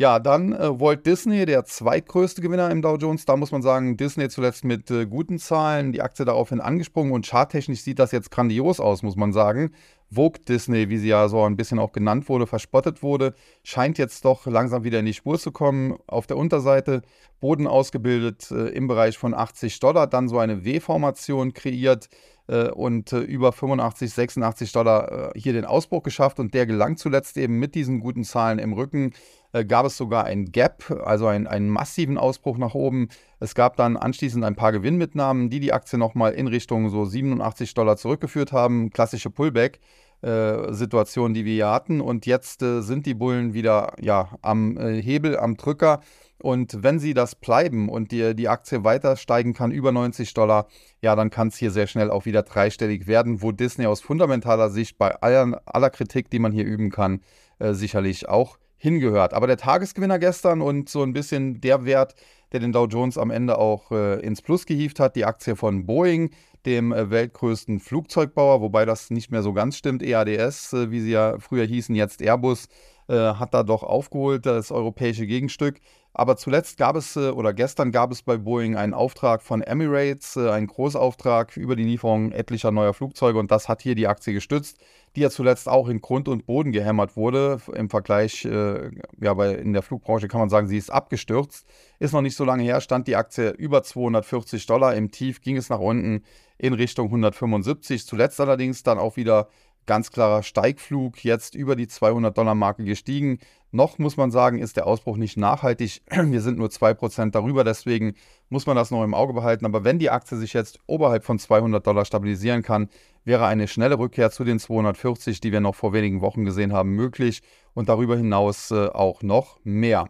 Ja, 0.00 0.18
dann 0.18 0.52
äh, 0.52 0.80
Walt 0.80 1.06
Disney, 1.06 1.46
der 1.46 1.64
zweitgrößte 1.64 2.42
Gewinner 2.42 2.68
im 2.68 2.82
Dow 2.82 2.96
Jones. 2.96 3.26
Da 3.26 3.36
muss 3.36 3.52
man 3.52 3.62
sagen, 3.62 3.96
Disney 3.96 4.28
zuletzt 4.28 4.64
mit 4.64 4.90
äh, 4.90 5.06
guten 5.06 5.38
Zahlen, 5.38 5.92
die 5.92 6.02
Aktie 6.02 6.24
daraufhin 6.24 6.60
angesprungen 6.60 7.12
und 7.12 7.24
charttechnisch 7.24 7.82
sieht 7.82 8.00
das 8.00 8.10
jetzt 8.10 8.32
grandios 8.32 8.80
aus, 8.80 9.04
muss 9.04 9.14
man 9.14 9.32
sagen. 9.32 9.70
Vogue 10.10 10.40
Disney, 10.48 10.88
wie 10.88 10.98
sie 10.98 11.08
ja 11.08 11.28
so 11.28 11.44
ein 11.44 11.56
bisschen 11.56 11.78
auch 11.78 11.92
genannt 11.92 12.28
wurde, 12.28 12.48
verspottet 12.48 13.04
wurde, 13.04 13.34
scheint 13.62 13.96
jetzt 13.98 14.24
doch 14.24 14.46
langsam 14.46 14.82
wieder 14.82 14.98
in 14.98 15.06
die 15.06 15.14
Spur 15.14 15.38
zu 15.38 15.52
kommen. 15.52 15.96
Auf 16.08 16.26
der 16.26 16.38
Unterseite 16.38 17.02
Boden 17.38 17.68
ausgebildet 17.68 18.50
äh, 18.50 18.70
im 18.70 18.88
Bereich 18.88 19.16
von 19.16 19.32
80 19.32 19.78
Dollar, 19.78 20.08
dann 20.08 20.28
so 20.28 20.38
eine 20.38 20.64
W-Formation 20.64 21.52
kreiert 21.52 22.08
äh, 22.48 22.68
und 22.70 23.12
äh, 23.12 23.20
über 23.20 23.52
85, 23.52 24.12
86 24.12 24.72
Dollar 24.72 25.34
äh, 25.34 25.38
hier 25.38 25.52
den 25.52 25.64
Ausbruch 25.64 26.02
geschafft 26.02 26.40
und 26.40 26.52
der 26.52 26.66
gelang 26.66 26.96
zuletzt 26.96 27.36
eben 27.36 27.58
mit 27.58 27.74
diesen 27.74 28.00
guten 28.00 28.24
Zahlen 28.24 28.58
im 28.58 28.72
Rücken 28.72 29.12
äh, 29.54 29.64
gab 29.64 29.86
es 29.86 29.96
sogar 29.96 30.24
ein 30.24 30.52
Gap, 30.52 30.90
also 31.04 31.26
ein, 31.26 31.46
einen 31.46 31.70
massiven 31.70 32.18
Ausbruch 32.18 32.58
nach 32.58 32.74
oben. 32.74 33.08
Es 33.38 33.54
gab 33.54 33.76
dann 33.76 33.96
anschließend 33.96 34.44
ein 34.44 34.56
paar 34.56 34.72
Gewinnmitnahmen, 34.72 35.48
die 35.48 35.60
die 35.60 35.72
Aktie 35.72 35.98
nochmal 35.98 36.32
in 36.32 36.48
Richtung 36.48 36.90
so 36.90 37.04
87 37.04 37.72
Dollar 37.72 37.96
zurückgeführt 37.96 38.52
haben. 38.52 38.90
Klassische 38.90 39.30
Pullback. 39.30 39.80
Äh, 40.22 40.72
Situation, 40.72 41.34
die 41.34 41.44
wir 41.44 41.52
hier 41.52 41.68
hatten. 41.68 42.00
Und 42.00 42.24
jetzt 42.24 42.62
äh, 42.62 42.80
sind 42.80 43.04
die 43.04 43.12
Bullen 43.12 43.52
wieder 43.52 43.92
ja, 44.00 44.30
am 44.40 44.78
äh, 44.78 45.02
Hebel, 45.02 45.38
am 45.38 45.58
Drücker. 45.58 46.00
Und 46.40 46.82
wenn 46.82 46.98
sie 46.98 47.12
das 47.12 47.34
bleiben 47.34 47.90
und 47.90 48.10
die, 48.10 48.34
die 48.34 48.48
Aktie 48.48 48.84
weiter 48.84 49.16
steigen 49.16 49.52
kann 49.52 49.70
über 49.70 49.92
90 49.92 50.32
Dollar, 50.32 50.66
ja, 51.02 51.14
dann 51.14 51.28
kann 51.28 51.48
es 51.48 51.56
hier 51.56 51.70
sehr 51.70 51.86
schnell 51.86 52.10
auch 52.10 52.24
wieder 52.24 52.42
dreistellig 52.42 53.06
werden, 53.06 53.42
wo 53.42 53.52
Disney 53.52 53.84
aus 53.84 54.00
fundamentaler 54.00 54.70
Sicht 54.70 54.96
bei 54.96 55.14
aller, 55.20 55.60
aller 55.66 55.90
Kritik, 55.90 56.30
die 56.30 56.38
man 56.38 56.52
hier 56.52 56.64
üben 56.64 56.90
kann, 56.90 57.20
äh, 57.58 57.74
sicherlich 57.74 58.26
auch 58.26 58.56
hingehört. 58.84 59.34
Aber 59.34 59.48
der 59.48 59.56
Tagesgewinner 59.56 60.20
gestern 60.20 60.60
und 60.60 60.88
so 60.88 61.02
ein 61.02 61.12
bisschen 61.12 61.60
der 61.60 61.84
Wert, 61.84 62.14
der 62.52 62.60
den 62.60 62.70
Dow 62.70 62.86
Jones 62.86 63.18
am 63.18 63.30
Ende 63.30 63.58
auch 63.58 63.90
äh, 63.90 64.20
ins 64.20 64.42
Plus 64.42 64.66
gehievt 64.66 65.00
hat, 65.00 65.16
die 65.16 65.24
Aktie 65.24 65.56
von 65.56 65.86
Boeing, 65.86 66.30
dem 66.66 66.92
äh, 66.92 67.10
weltgrößten 67.10 67.80
Flugzeugbauer, 67.80 68.60
wobei 68.60 68.84
das 68.84 69.10
nicht 69.10 69.32
mehr 69.32 69.42
so 69.42 69.52
ganz 69.54 69.76
stimmt. 69.76 70.02
EADS, 70.02 70.74
äh, 70.74 70.90
wie 70.90 71.00
sie 71.00 71.12
ja 71.12 71.38
früher 71.40 71.64
hießen, 71.64 71.94
jetzt 71.94 72.20
Airbus, 72.20 72.68
äh, 73.08 73.14
hat 73.14 73.54
da 73.54 73.62
doch 73.62 73.82
aufgeholt, 73.82 74.46
das 74.46 74.70
europäische 74.70 75.26
Gegenstück. 75.26 75.80
Aber 76.12 76.36
zuletzt 76.36 76.78
gab 76.78 76.94
es, 76.94 77.16
äh, 77.16 77.30
oder 77.30 77.52
gestern 77.52 77.90
gab 77.90 78.12
es 78.12 78.22
bei 78.22 78.36
Boeing 78.36 78.76
einen 78.76 78.94
Auftrag 78.94 79.42
von 79.42 79.62
Emirates, 79.62 80.36
äh, 80.36 80.50
einen 80.50 80.68
Großauftrag 80.68 81.56
über 81.56 81.74
die 81.74 81.82
Lieferung 81.82 82.30
etlicher 82.30 82.70
neuer 82.70 82.94
Flugzeuge 82.94 83.38
und 83.38 83.50
das 83.50 83.68
hat 83.68 83.82
hier 83.82 83.96
die 83.96 84.06
Aktie 84.06 84.32
gestützt. 84.32 84.78
Die 85.16 85.20
ja 85.20 85.30
zuletzt 85.30 85.68
auch 85.68 85.88
in 85.88 86.00
Grund 86.00 86.28
und 86.28 86.46
Boden 86.46 86.72
gehämmert 86.72 87.16
wurde. 87.16 87.58
Im 87.74 87.88
Vergleich, 87.88 88.44
äh, 88.44 88.90
ja, 89.20 89.34
bei, 89.34 89.54
in 89.54 89.72
der 89.72 89.82
Flugbranche 89.82 90.28
kann 90.28 90.40
man 90.40 90.48
sagen, 90.48 90.66
sie 90.66 90.76
ist 90.76 90.90
abgestürzt. 90.90 91.66
Ist 91.98 92.12
noch 92.12 92.20
nicht 92.20 92.36
so 92.36 92.44
lange 92.44 92.64
her, 92.64 92.80
stand 92.80 93.06
die 93.06 93.16
Aktie 93.16 93.50
über 93.50 93.82
240 93.82 94.66
Dollar. 94.66 94.94
Im 94.94 95.10
Tief 95.10 95.40
ging 95.40 95.56
es 95.56 95.68
nach 95.68 95.78
unten 95.78 96.24
in 96.58 96.72
Richtung 96.72 97.06
175. 97.06 98.06
Zuletzt 98.06 98.40
allerdings 98.40 98.82
dann 98.82 98.98
auch 98.98 99.16
wieder 99.16 99.48
ganz 99.86 100.10
klarer 100.10 100.42
Steigflug, 100.42 101.24
jetzt 101.24 101.54
über 101.54 101.76
die 101.76 101.86
200-Dollar-Marke 101.86 102.84
gestiegen. 102.84 103.38
Noch 103.70 103.98
muss 103.98 104.16
man 104.16 104.30
sagen, 104.30 104.58
ist 104.58 104.76
der 104.76 104.86
Ausbruch 104.86 105.16
nicht 105.16 105.36
nachhaltig. 105.36 106.02
Wir 106.10 106.40
sind 106.40 106.58
nur 106.58 106.68
2% 106.68 107.30
darüber, 107.30 107.64
deswegen 107.64 108.14
muss 108.48 108.66
man 108.66 108.76
das 108.76 108.90
noch 108.90 109.02
im 109.02 109.14
Auge 109.14 109.32
behalten. 109.32 109.66
Aber 109.66 109.84
wenn 109.84 109.98
die 109.98 110.10
Aktie 110.10 110.36
sich 110.36 110.52
jetzt 110.52 110.78
oberhalb 110.86 111.24
von 111.24 111.38
200 111.38 111.86
Dollar 111.86 112.04
stabilisieren 112.04 112.62
kann, 112.62 112.88
wäre 113.24 113.46
eine 113.46 113.68
schnelle 113.68 113.98
Rückkehr 113.98 114.30
zu 114.30 114.44
den 114.44 114.58
240, 114.58 115.40
die 115.40 115.52
wir 115.52 115.60
noch 115.60 115.74
vor 115.74 115.92
wenigen 115.92 116.20
Wochen 116.20 116.44
gesehen 116.44 116.72
haben, 116.72 116.90
möglich 116.90 117.42
und 117.74 117.88
darüber 117.88 118.16
hinaus 118.16 118.70
äh, 118.70 118.88
auch 118.88 119.22
noch 119.22 119.58
mehr. 119.64 120.06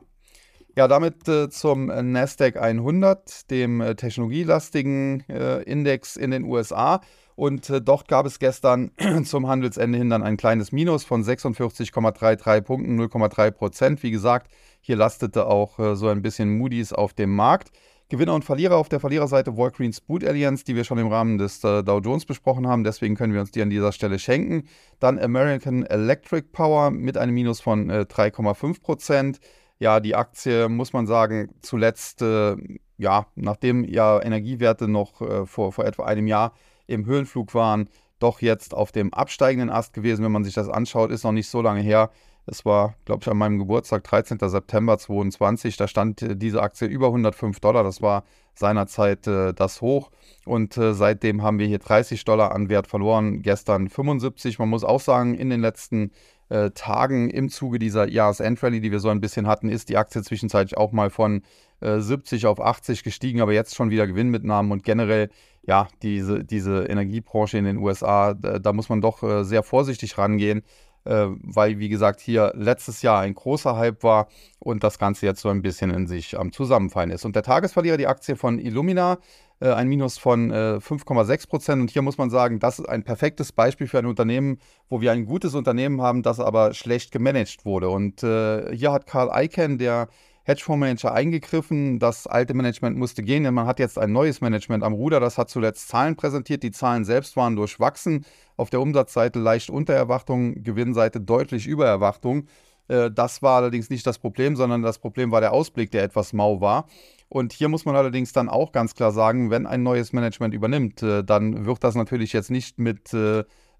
Ja, 0.76 0.88
damit 0.88 1.28
äh, 1.28 1.48
zum 1.50 1.86
Nasdaq 1.86 2.56
100, 2.56 3.48
dem 3.50 3.80
äh, 3.80 3.94
technologielastigen 3.94 5.22
äh, 5.28 5.62
Index 5.62 6.16
in 6.16 6.32
den 6.32 6.42
USA. 6.42 7.00
Und 7.36 7.68
äh, 7.70 7.80
dort 7.80 8.08
gab 8.08 8.26
es 8.26 8.38
gestern 8.38 8.92
zum 9.24 9.48
Handelsende 9.48 9.98
hin 9.98 10.10
dann 10.10 10.22
ein 10.22 10.36
kleines 10.36 10.72
Minus 10.72 11.04
von 11.04 11.22
46,33 11.22 12.60
Punkten, 12.60 13.00
0,3 13.00 13.50
Prozent. 13.50 14.02
Wie 14.02 14.10
gesagt, 14.10 14.50
hier 14.80 14.96
lastete 14.96 15.46
auch 15.46 15.78
äh, 15.78 15.96
so 15.96 16.08
ein 16.08 16.22
bisschen 16.22 16.56
Moody's 16.56 16.92
auf 16.92 17.12
dem 17.12 17.34
Markt. 17.34 17.70
Gewinner 18.10 18.34
und 18.34 18.44
Verlierer 18.44 18.76
auf 18.76 18.90
der 18.90 19.00
Verliererseite 19.00 19.56
Walgreens 19.56 20.00
Boot 20.00 20.24
Alliance, 20.24 20.62
die 20.64 20.76
wir 20.76 20.84
schon 20.84 20.98
im 20.98 21.08
Rahmen 21.08 21.38
des 21.38 21.64
äh, 21.64 21.82
Dow 21.82 21.98
Jones 21.98 22.26
besprochen 22.26 22.66
haben. 22.68 22.84
Deswegen 22.84 23.16
können 23.16 23.32
wir 23.32 23.40
uns 23.40 23.50
die 23.50 23.62
an 23.62 23.70
dieser 23.70 23.92
Stelle 23.92 24.18
schenken. 24.18 24.68
Dann 25.00 25.18
American 25.18 25.84
Electric 25.84 26.48
Power 26.52 26.90
mit 26.90 27.16
einem 27.16 27.34
Minus 27.34 27.60
von 27.60 27.90
3,5 27.90 28.82
Prozent. 28.82 29.40
Ja, 29.78 30.00
die 30.00 30.14
Aktie, 30.14 30.68
muss 30.68 30.92
man 30.92 31.06
sagen, 31.06 31.54
zuletzt, 31.60 32.22
äh, 32.22 32.56
ja, 32.98 33.26
nachdem 33.34 33.84
ja 33.84 34.22
Energiewerte 34.22 34.86
noch 34.86 35.20
äh, 35.20 35.46
vor, 35.46 35.72
vor 35.72 35.84
etwa 35.84 36.04
einem 36.04 36.26
Jahr 36.26 36.52
im 36.86 37.06
Höhenflug 37.06 37.54
waren, 37.54 37.88
doch 38.18 38.40
jetzt 38.40 38.74
auf 38.74 38.92
dem 38.92 39.12
absteigenden 39.12 39.70
Ast 39.70 39.92
gewesen. 39.92 40.24
Wenn 40.24 40.32
man 40.32 40.44
sich 40.44 40.54
das 40.54 40.68
anschaut, 40.68 41.10
ist 41.10 41.24
noch 41.24 41.32
nicht 41.32 41.48
so 41.48 41.60
lange 41.60 41.80
her. 41.80 42.10
Es 42.46 42.64
war, 42.64 42.94
glaube 43.06 43.22
ich, 43.22 43.28
an 43.28 43.38
meinem 43.38 43.58
Geburtstag, 43.58 44.04
13. 44.04 44.38
September 44.38 44.98
2022. 44.98 45.76
Da 45.76 45.88
stand 45.88 46.22
äh, 46.22 46.36
diese 46.36 46.62
Aktie 46.62 46.86
über 46.86 47.06
105 47.06 47.58
Dollar. 47.60 47.82
Das 47.82 48.02
war 48.02 48.24
seinerzeit 48.54 49.26
äh, 49.26 49.54
das 49.54 49.80
Hoch. 49.80 50.10
Und 50.44 50.76
äh, 50.76 50.92
seitdem 50.92 51.42
haben 51.42 51.58
wir 51.58 51.66
hier 51.66 51.78
30 51.78 52.24
Dollar 52.24 52.52
an 52.52 52.68
Wert 52.68 52.86
verloren. 52.86 53.40
Gestern 53.42 53.88
75. 53.88 54.58
Man 54.58 54.68
muss 54.68 54.84
auch 54.84 55.00
sagen, 55.00 55.34
in 55.34 55.48
den 55.48 55.62
letzten 55.62 56.12
äh, 56.50 56.70
Tagen 56.72 57.30
im 57.30 57.48
Zuge 57.48 57.78
dieser 57.78 58.08
Jahresendrallye, 58.08 58.80
die 58.80 58.92
wir 58.92 59.00
so 59.00 59.08
ein 59.08 59.22
bisschen 59.22 59.46
hatten, 59.46 59.70
ist 59.70 59.88
die 59.88 59.96
Aktie 59.96 60.22
zwischenzeitlich 60.22 60.76
auch 60.76 60.92
mal 60.92 61.08
von 61.08 61.42
70 61.80 62.44
äh, 62.44 62.46
auf 62.46 62.60
80 62.60 63.02
gestiegen, 63.02 63.40
aber 63.40 63.52
jetzt 63.52 63.74
schon 63.74 63.90
wieder 63.90 64.06
Gewinnmitnahmen 64.06 64.72
und 64.72 64.84
generell 64.84 65.30
ja, 65.66 65.88
diese, 66.02 66.44
diese 66.44 66.84
Energiebranche 66.84 67.58
in 67.58 67.64
den 67.64 67.78
USA, 67.78 68.34
da, 68.34 68.58
da 68.58 68.72
muss 68.72 68.88
man 68.88 69.00
doch 69.00 69.22
äh, 69.22 69.44
sehr 69.44 69.62
vorsichtig 69.62 70.18
rangehen, 70.18 70.62
äh, 71.04 71.26
weil, 71.42 71.78
wie 71.78 71.88
gesagt, 71.88 72.20
hier 72.20 72.52
letztes 72.54 73.02
Jahr 73.02 73.20
ein 73.20 73.34
großer 73.34 73.76
Hype 73.76 74.02
war 74.02 74.28
und 74.58 74.84
das 74.84 74.98
Ganze 74.98 75.26
jetzt 75.26 75.40
so 75.40 75.48
ein 75.48 75.62
bisschen 75.62 75.90
in 75.90 76.06
sich 76.06 76.38
am 76.38 76.52
Zusammenfallen 76.52 77.10
ist. 77.10 77.24
Und 77.24 77.34
der 77.34 77.42
Tagesverlierer, 77.42 77.96
die 77.96 78.06
Aktie 78.06 78.36
von 78.36 78.58
Illumina, 78.58 79.18
äh, 79.60 79.70
ein 79.70 79.88
Minus 79.88 80.18
von 80.18 80.52
5,6 80.52 81.48
Prozent. 81.48 81.80
Und 81.80 81.90
hier 81.90 82.02
muss 82.02 82.18
man 82.18 82.28
sagen, 82.28 82.58
das 82.58 82.78
ist 82.78 82.88
ein 82.88 83.04
perfektes 83.04 83.52
Beispiel 83.52 83.86
für 83.86 83.98
ein 83.98 84.06
Unternehmen, 84.06 84.58
wo 84.88 85.00
wir 85.00 85.12
ein 85.12 85.24
gutes 85.24 85.54
Unternehmen 85.54 86.02
haben, 86.02 86.22
das 86.22 86.40
aber 86.40 86.74
schlecht 86.74 87.12
gemanagt 87.12 87.64
wurde. 87.64 87.88
Und 87.88 88.20
hier 88.20 88.92
hat 88.92 89.06
Karl 89.06 89.30
Icahn, 89.44 89.78
der 89.78 90.08
Hedgefondsmanager 90.44 91.12
eingegriffen. 91.12 91.98
Das 91.98 92.26
alte 92.26 92.54
Management 92.54 92.96
musste 92.96 93.22
gehen, 93.22 93.44
denn 93.44 93.54
man 93.54 93.66
hat 93.66 93.78
jetzt 93.78 93.98
ein 93.98 94.12
neues 94.12 94.40
Management 94.40 94.84
am 94.84 94.92
Ruder. 94.92 95.20
Das 95.20 95.38
hat 95.38 95.50
zuletzt 95.50 95.88
Zahlen 95.88 96.16
präsentiert. 96.16 96.62
Die 96.62 96.70
Zahlen 96.70 97.04
selbst 97.04 97.36
waren 97.36 97.56
durchwachsen. 97.56 98.24
Auf 98.56 98.70
der 98.70 98.80
Umsatzseite 98.80 99.38
leicht 99.38 99.70
unter 99.70 99.94
Erwartung, 99.94 100.62
Gewinnseite 100.62 101.20
deutlich 101.20 101.66
über 101.66 101.86
Erwartung. 101.86 102.46
Äh, 102.88 103.10
das 103.10 103.42
war 103.42 103.56
allerdings 103.56 103.90
nicht 103.90 104.06
das 104.06 104.18
Problem, 104.18 104.56
sondern 104.56 104.82
das 104.82 104.98
Problem 104.98 105.30
war 105.30 105.40
der 105.40 105.52
Ausblick, 105.52 105.90
der 105.90 106.02
etwas 106.02 106.32
mau 106.32 106.60
war. 106.60 106.86
Und 107.28 107.52
hier 107.52 107.68
muss 107.68 107.84
man 107.84 107.96
allerdings 107.96 108.32
dann 108.32 108.48
auch 108.48 108.70
ganz 108.70 108.94
klar 108.94 109.12
sagen, 109.12 109.50
wenn 109.50 109.66
ein 109.66 109.82
neues 109.82 110.12
Management 110.12 110.54
übernimmt, 110.54 111.02
äh, 111.02 111.24
dann 111.24 111.66
wird 111.66 111.82
das 111.82 111.94
natürlich 111.94 112.32
jetzt 112.32 112.50
nicht 112.50 112.78
mit 112.78 113.12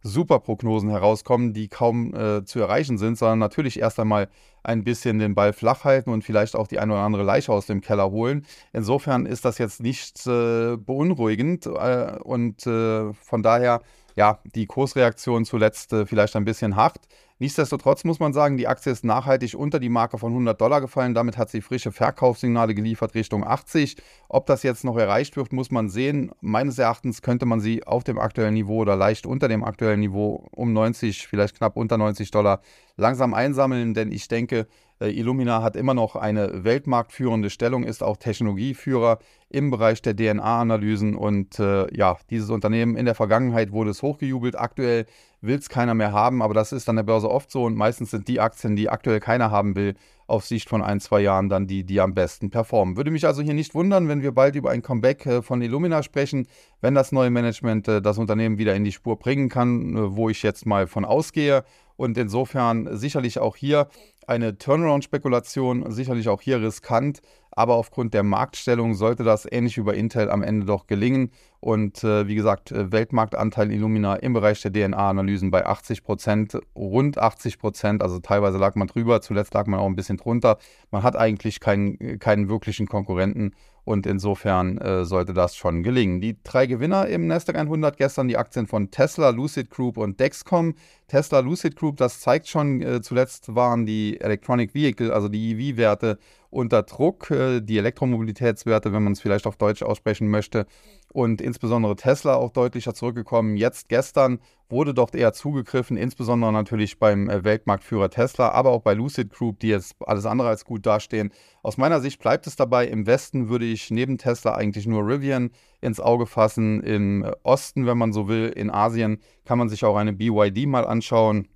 Superprognosen 0.05 0.91
herauskommen, 0.91 1.55
die 1.55 1.69
kaum 1.69 2.15
äh, 2.15 2.45
zu 2.45 2.61
erreichen 2.61 2.99
sind, 2.99 3.17
sondern 3.17 3.39
natürlich 3.39 3.81
erst 3.81 3.99
einmal 3.99 4.29
ein 4.63 4.85
bisschen 4.85 5.19
den 5.19 5.35
Ball 5.35 5.53
flach 5.53 5.85
halten 5.85 6.11
und 6.11 6.23
vielleicht 6.23 6.55
auch 6.55 6.69
die 6.69 6.79
eine 6.79 6.93
oder 6.93 7.03
andere 7.03 7.23
Leiche 7.23 7.53
aus 7.53 7.67
dem 7.67 7.81
Keller 7.81 8.11
holen. 8.11 8.45
Insofern 8.73 9.25
ist 9.25 9.45
das 9.45 9.59
jetzt 9.59 9.83
nicht 9.83 10.27
äh, 10.27 10.77
beunruhigend 10.77 11.67
äh, 11.67 12.19
und 12.23 12.67
äh, 12.67 13.13
von 13.15 13.43
daher 13.43 13.81
ja, 14.17 14.39
die 14.55 14.67
Kursreaktion 14.67 15.45
zuletzt 15.45 15.93
äh, 15.93 16.07
vielleicht 16.07 16.37
ein 16.37 16.45
bisschen 16.45 16.77
hart. 16.77 17.01
Nichtsdestotrotz 17.41 18.05
muss 18.05 18.21
man 18.21 18.33
sagen, 18.33 18.57
die 18.57 18.69
Aktie 18.69 18.93
ist 18.93 19.05
nachhaltig 19.05 19.57
unter 19.57 19.81
die 19.81 19.89
Marke 19.89 20.19
von 20.19 20.31
100 20.31 20.61
Dollar 20.61 20.81
gefallen. 20.81 21.15
Damit 21.15 21.37
hat 21.37 21.51
sie 21.51 21.63
frische 21.63 21.91
Verkaufssignale 21.91 22.77
geliefert 22.77 23.15
Richtung 23.17 23.45
80. 23.45 23.97
Ob 24.29 24.47
das 24.47 24.63
jetzt 24.63 24.85
noch 24.85 24.97
erreicht 24.97 25.37
wird, 25.37 25.53
muss 25.53 25.73
man 25.73 25.89
sehen. 25.89 26.31
Meines 26.41 26.79
Erachtens 26.79 27.23
könnte 27.23 27.45
man 27.45 27.59
sie 27.59 27.85
auf 27.85 28.05
dem 28.05 28.21
aktuellen 28.21 28.55
Niveau 28.55 28.79
oder 28.79 28.95
leicht 28.95 29.27
unter 29.27 29.49
dem 29.49 29.65
aktuellen 29.65 29.99
Niveau 29.99 30.47
um 30.53 30.73
90, 30.73 31.27
vielleicht 31.27 31.59
knapp 31.59 31.77
unter 31.77 31.99
90 31.99 32.31
Dollar 32.31 32.61
langsam 32.97 33.35
einsammeln, 33.35 33.95
denn 33.95 34.13
ich 34.13 34.29
denke, 34.29 34.69
Illumina 35.01 35.63
hat 35.63 35.77
immer 35.77 35.95
noch 35.95 36.17
eine 36.17 36.65
weltmarktführende 36.65 37.51
Stellung, 37.51 37.85
ist 37.85 38.03
auch 38.03 38.17
Technologieführer 38.17 39.19
im 39.49 39.71
Bereich 39.71 40.03
der 40.03 40.17
DNA-Analysen 40.17 41.15
und 41.15 41.59
äh, 41.59 41.87
ja, 41.95 42.17
dieses 42.31 42.51
Unternehmen 42.51 42.97
in 42.97 43.05
der 43.05 43.15
Vergangenheit 43.15 43.73
wurde 43.73 43.91
es 43.91 44.03
hochgejubelt. 44.03 44.59
Aktuell 44.59 45.07
will 45.41 45.57
es 45.57 45.69
keiner 45.69 45.95
mehr 45.95 46.13
haben, 46.13 46.43
aber 46.43 46.55
das 46.55 46.73
ist 46.73 46.89
an 46.89 46.97
der 46.97 47.03
Börse 47.03 47.31
oft 47.31 47.51
so 47.51 47.65
und 47.65 47.77
meistens 47.77 48.11
sind 48.11 48.29
die 48.29 48.41
Aktien, 48.41 48.77
die 48.77 48.89
aktuell 48.89 49.21
keiner 49.21 49.51
haben 49.51 49.77
will, 49.77 49.95
auf 50.27 50.47
Sicht 50.47 50.69
von 50.69 50.83
ein, 50.83 51.01
zwei 51.01 51.21
Jahren 51.21 51.49
dann 51.49 51.67
die, 51.67 51.85
die 51.85 52.01
am 52.01 52.15
besten 52.15 52.51
performen. 52.51 52.97
Würde 52.97 53.11
mich 53.11 53.27
also 53.27 53.43
hier 53.43 53.55
nicht 53.55 53.75
wundern, 53.75 54.09
wenn 54.09 54.23
wir 54.23 54.33
bald 54.33 54.57
über 54.57 54.71
ein 54.71 54.83
Comeback 54.83 55.27
äh, 55.27 55.43
von 55.43 55.61
Illumina 55.61 56.03
sprechen, 56.03 56.47
wenn 56.81 56.95
das 56.95 57.13
neue 57.13 57.31
Management 57.31 57.89
äh, 57.89 58.03
das 58.03 58.19
Unternehmen 58.19 58.59
wieder 58.59 58.75
in 58.75 58.85
die 58.85 58.93
Spur 58.93 59.19
bringen 59.19 59.49
kann, 59.49 59.97
äh, 59.97 60.17
wo 60.17 60.31
ich 60.31 60.43
jetzt 60.43 60.67
mal 60.67 60.87
von 60.87 61.05
ausgehe. 61.05 61.65
Und 61.97 62.19
insofern 62.19 62.97
sicherlich 62.97 63.39
auch 63.39 63.55
hier 63.55 63.89
eine 64.27 64.59
Turnaround-Spekulation, 64.59 65.91
sicherlich 65.91 66.29
auch 66.29 66.41
hier 66.41 66.61
riskant, 66.61 67.21
aber 67.51 67.75
aufgrund 67.75 68.15
der 68.15 68.23
Marktstellung 68.23 68.95
sollte 68.95 69.23
das 69.23 69.47
ähnlich 69.51 69.77
wie 69.77 69.83
bei 69.83 69.95
Intel 69.95 70.31
am 70.31 70.43
Ende 70.43 70.67
doch 70.67 70.87
gelingen. 70.87 71.31
Und 71.61 72.03
äh, 72.03 72.27
wie 72.27 72.35
gesagt, 72.35 72.73
äh, 72.73 72.91
Weltmarktanteil 72.91 73.71
Illumina 73.71 74.17
im 74.17 74.33
Bereich 74.33 74.61
der 74.61 74.73
DNA-Analysen 74.73 75.51
bei 75.51 75.65
80 75.65 76.03
Prozent, 76.03 76.59
rund 76.75 77.19
80 77.19 77.59
Prozent, 77.59 78.03
also 78.03 78.19
teilweise 78.19 78.59
lag 78.59 78.75
man 78.75 78.89
drüber, 78.89 79.21
zuletzt 79.21 79.55
lag 79.55 79.67
man 79.67 79.81
auch 79.81 79.87
ein 79.87 79.97
bisschen 79.97 80.17
drunter. 80.17 80.59
Man 80.91 81.03
hat 81.03 81.17
eigentlich 81.17 81.61
keinen, 81.61 82.19
keinen 82.19 82.49
wirklichen 82.49 82.87
Konkurrenten 82.87 83.53
und 83.85 84.07
insofern 84.07 84.79
äh, 84.79 85.05
sollte 85.05 85.35
das 85.35 85.57
schon 85.57 85.83
gelingen. 85.83 86.21
Die 86.21 86.37
drei 86.43 86.67
Gewinner 86.67 87.07
im 87.07 87.27
Nasdaq 87.27 87.57
100 87.57 87.97
gestern 87.97 88.29
die 88.29 88.37
Aktien 88.37 88.67
von 88.67 88.91
Tesla, 88.91 89.31
Lucid 89.31 89.71
Group 89.71 89.97
und 89.97 90.19
Dexcom. 90.21 90.75
Tesla, 91.07 91.41
Lucid 91.41 91.77
Group, 91.77 91.99
das 91.99 92.21
zeigt 92.21 92.49
schon, 92.49 92.81
äh, 92.81 93.03
zuletzt 93.03 93.55
waren 93.55 93.85
die 93.85 94.21
Electronic 94.21 94.75
Vehicle, 94.75 95.13
also 95.13 95.29
die 95.29 95.53
EV-Werte 95.53 96.19
unter 96.55 96.85
Druck, 96.85 97.31
äh, 97.31 97.61
die 97.61 97.79
Elektromobilitätswerte, 97.79 98.93
wenn 98.93 99.03
man 99.03 99.13
es 99.13 99.21
vielleicht 99.21 99.47
auf 99.47 99.57
Deutsch 99.57 99.83
aussprechen 99.83 100.29
möchte, 100.29 100.67
und 101.13 101.41
insbesondere 101.41 101.97
Tesla 101.97 102.35
auch 102.37 102.51
deutlicher 102.51 102.95
zurückgekommen. 102.95 103.57
Jetzt 103.57 103.89
gestern 103.89 104.41
wurde 104.69 104.95
dort 104.95 105.15
eher 105.15 105.33
zugegriffen, 105.33 105.97
insbesondere 105.97 106.53
natürlich 106.53 106.99
beim 106.99 107.29
äh, 107.29 107.45
Weltmarktführer 107.45 108.09
Tesla, 108.09 108.51
aber 108.51 108.71
auch 108.71 108.83
bei 108.83 108.95
Lucid 108.95 109.31
Group, 109.31 109.61
die 109.61 109.69
jetzt 109.69 109.97
alles 110.01 110.27
andere 110.27 110.49
als 110.49 110.65
gut 110.65 110.87
dastehen. 110.87 111.33
Aus 111.63 111.77
meiner 111.77 112.01
Sicht 112.01 112.21
bleibt 112.21 112.47
es 112.47 112.57
dabei, 112.57 112.87
im 112.87 113.07
Westen 113.07 113.49
würde 113.49 113.65
ich 113.65 113.91
neben 113.91 114.17
Tesla 114.17 114.55
eigentlich 114.55 114.87
nur 114.87 115.07
Rivian 115.07 115.51
ins 115.81 116.01
Auge 116.01 116.27
fassen. 116.27 116.83
Im 116.83 117.27
Osten, 117.43 117.87
wenn 117.87 117.99
man 117.99 118.13
so 118.13 118.29
will, 118.29 118.49
in 118.49 118.71
Asien 118.71 119.19
kann 119.45 119.59
man 119.59 119.69
sich 119.69 119.85
auch 119.85 119.97
eine 119.97 120.13
BYD 120.13 120.67
mal 120.67 120.87
anschauen 120.87 121.49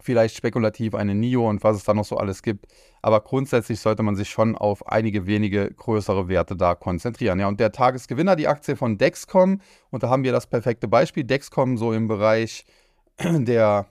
vielleicht 0.00 0.36
spekulativ 0.36 0.94
eine 0.94 1.14
NIO 1.14 1.48
und 1.48 1.62
was 1.64 1.76
es 1.76 1.84
da 1.84 1.94
noch 1.94 2.04
so 2.04 2.16
alles 2.16 2.42
gibt. 2.42 2.66
Aber 3.02 3.20
grundsätzlich 3.20 3.80
sollte 3.80 4.02
man 4.02 4.16
sich 4.16 4.28
schon 4.28 4.56
auf 4.56 4.86
einige 4.86 5.26
wenige 5.26 5.72
größere 5.72 6.28
Werte 6.28 6.56
da 6.56 6.74
konzentrieren. 6.74 7.40
Ja, 7.40 7.48
und 7.48 7.60
der 7.60 7.72
Tagesgewinner, 7.72 8.36
die 8.36 8.48
Aktie 8.48 8.76
von 8.76 8.98
Dexcom, 8.98 9.60
und 9.90 10.02
da 10.02 10.08
haben 10.08 10.24
wir 10.24 10.32
das 10.32 10.46
perfekte 10.46 10.88
Beispiel. 10.88 11.24
Dexcom 11.24 11.76
so 11.76 11.92
im 11.92 12.08
Bereich 12.08 12.64
der 13.20 13.86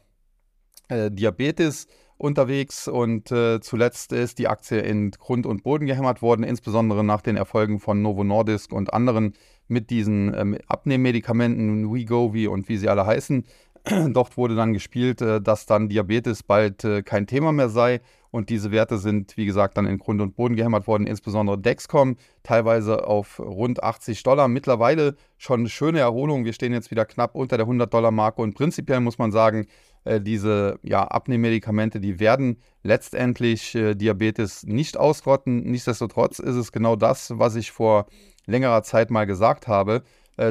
äh, 0.90 1.12
Diabetes 1.12 1.88
unterwegs 2.18 2.88
und 2.88 3.32
äh, 3.32 3.60
zuletzt 3.62 4.12
ist 4.12 4.40
die 4.40 4.48
Aktie 4.48 4.80
in 4.80 5.12
Grund 5.12 5.46
und 5.46 5.64
Boden 5.64 5.86
gehämmert 5.86 6.22
worden, 6.22 6.44
insbesondere 6.44 7.04
nach 7.04 7.22
den 7.22 7.38
Erfolgen 7.38 7.80
von 7.80 8.02
Novo 8.02 8.24
Nordisk 8.24 8.74
und 8.74 8.92
anderen 8.92 9.34
mit 9.68 9.90
diesen 9.90 10.34
ähm, 10.34 10.58
Abnehmmedikamenten, 10.68 11.94
Wegovy 11.94 12.48
und 12.48 12.70
wie 12.70 12.78
sie 12.78 12.90
alle 12.90 13.06
heißen. 13.06 13.46
Dort 14.14 14.38
wurde 14.38 14.56
dann 14.56 14.74
gespielt, 14.74 15.22
äh, 15.22 15.42
dass 15.42 15.66
dann 15.66 15.90
Diabetes 15.90 16.44
bald 16.44 16.84
äh, 16.84 17.04
kein 17.04 17.28
Thema 17.28 17.52
mehr 17.52 17.70
sei. 17.70 18.02
Und 18.30 18.50
diese 18.50 18.72
Werte 18.72 18.98
sind, 18.98 19.38
wie 19.38 19.46
gesagt, 19.46 19.78
dann 19.78 19.86
in 19.86 19.98
Grund 19.98 20.22
und 20.22 20.36
Boden 20.36 20.56
gehämmert 20.56 20.86
worden, 20.86 21.08
insbesondere 21.08 21.58
Dexcom, 21.58 22.18
teilweise 22.44 23.08
auf 23.08 23.40
rund 23.40 23.82
80 23.82 24.22
Dollar. 24.24 24.48
Mittlerweile 24.48 25.16
schon 25.38 25.62
eine 25.62 25.70
schöne 25.70 26.00
Erholung. 26.00 26.44
Wir 26.44 26.54
stehen 26.54 26.74
jetzt 26.74 26.92
wieder 26.92 27.06
knapp 27.06 27.36
unter 27.36 27.58
der 27.58 27.66
100-Dollar-Marke. 27.66 28.42
Und 28.42 28.54
prinzipiell 28.54 29.00
muss 29.00 29.18
man 29.18 29.32
sagen, 29.32 29.68
äh, 30.04 30.20
diese 30.20 30.80
ja, 30.84 31.04
Abnehmmedikamente, 31.04 32.00
die 32.00 32.20
werden 32.20 32.58
letztendlich 32.84 33.72
Diabetes 33.72 34.64
nicht 34.64 34.98
ausrotten. 34.98 35.64
Nichtsdestotrotz 35.64 36.40
ist 36.40 36.56
es 36.56 36.72
genau 36.72 36.96
das, 36.96 37.38
was 37.38 37.56
ich 37.56 37.72
vor 37.72 38.08
längerer 38.46 38.84
Zeit 38.84 39.10
mal 39.10 39.26
gesagt 39.26 39.68
habe 39.68 40.04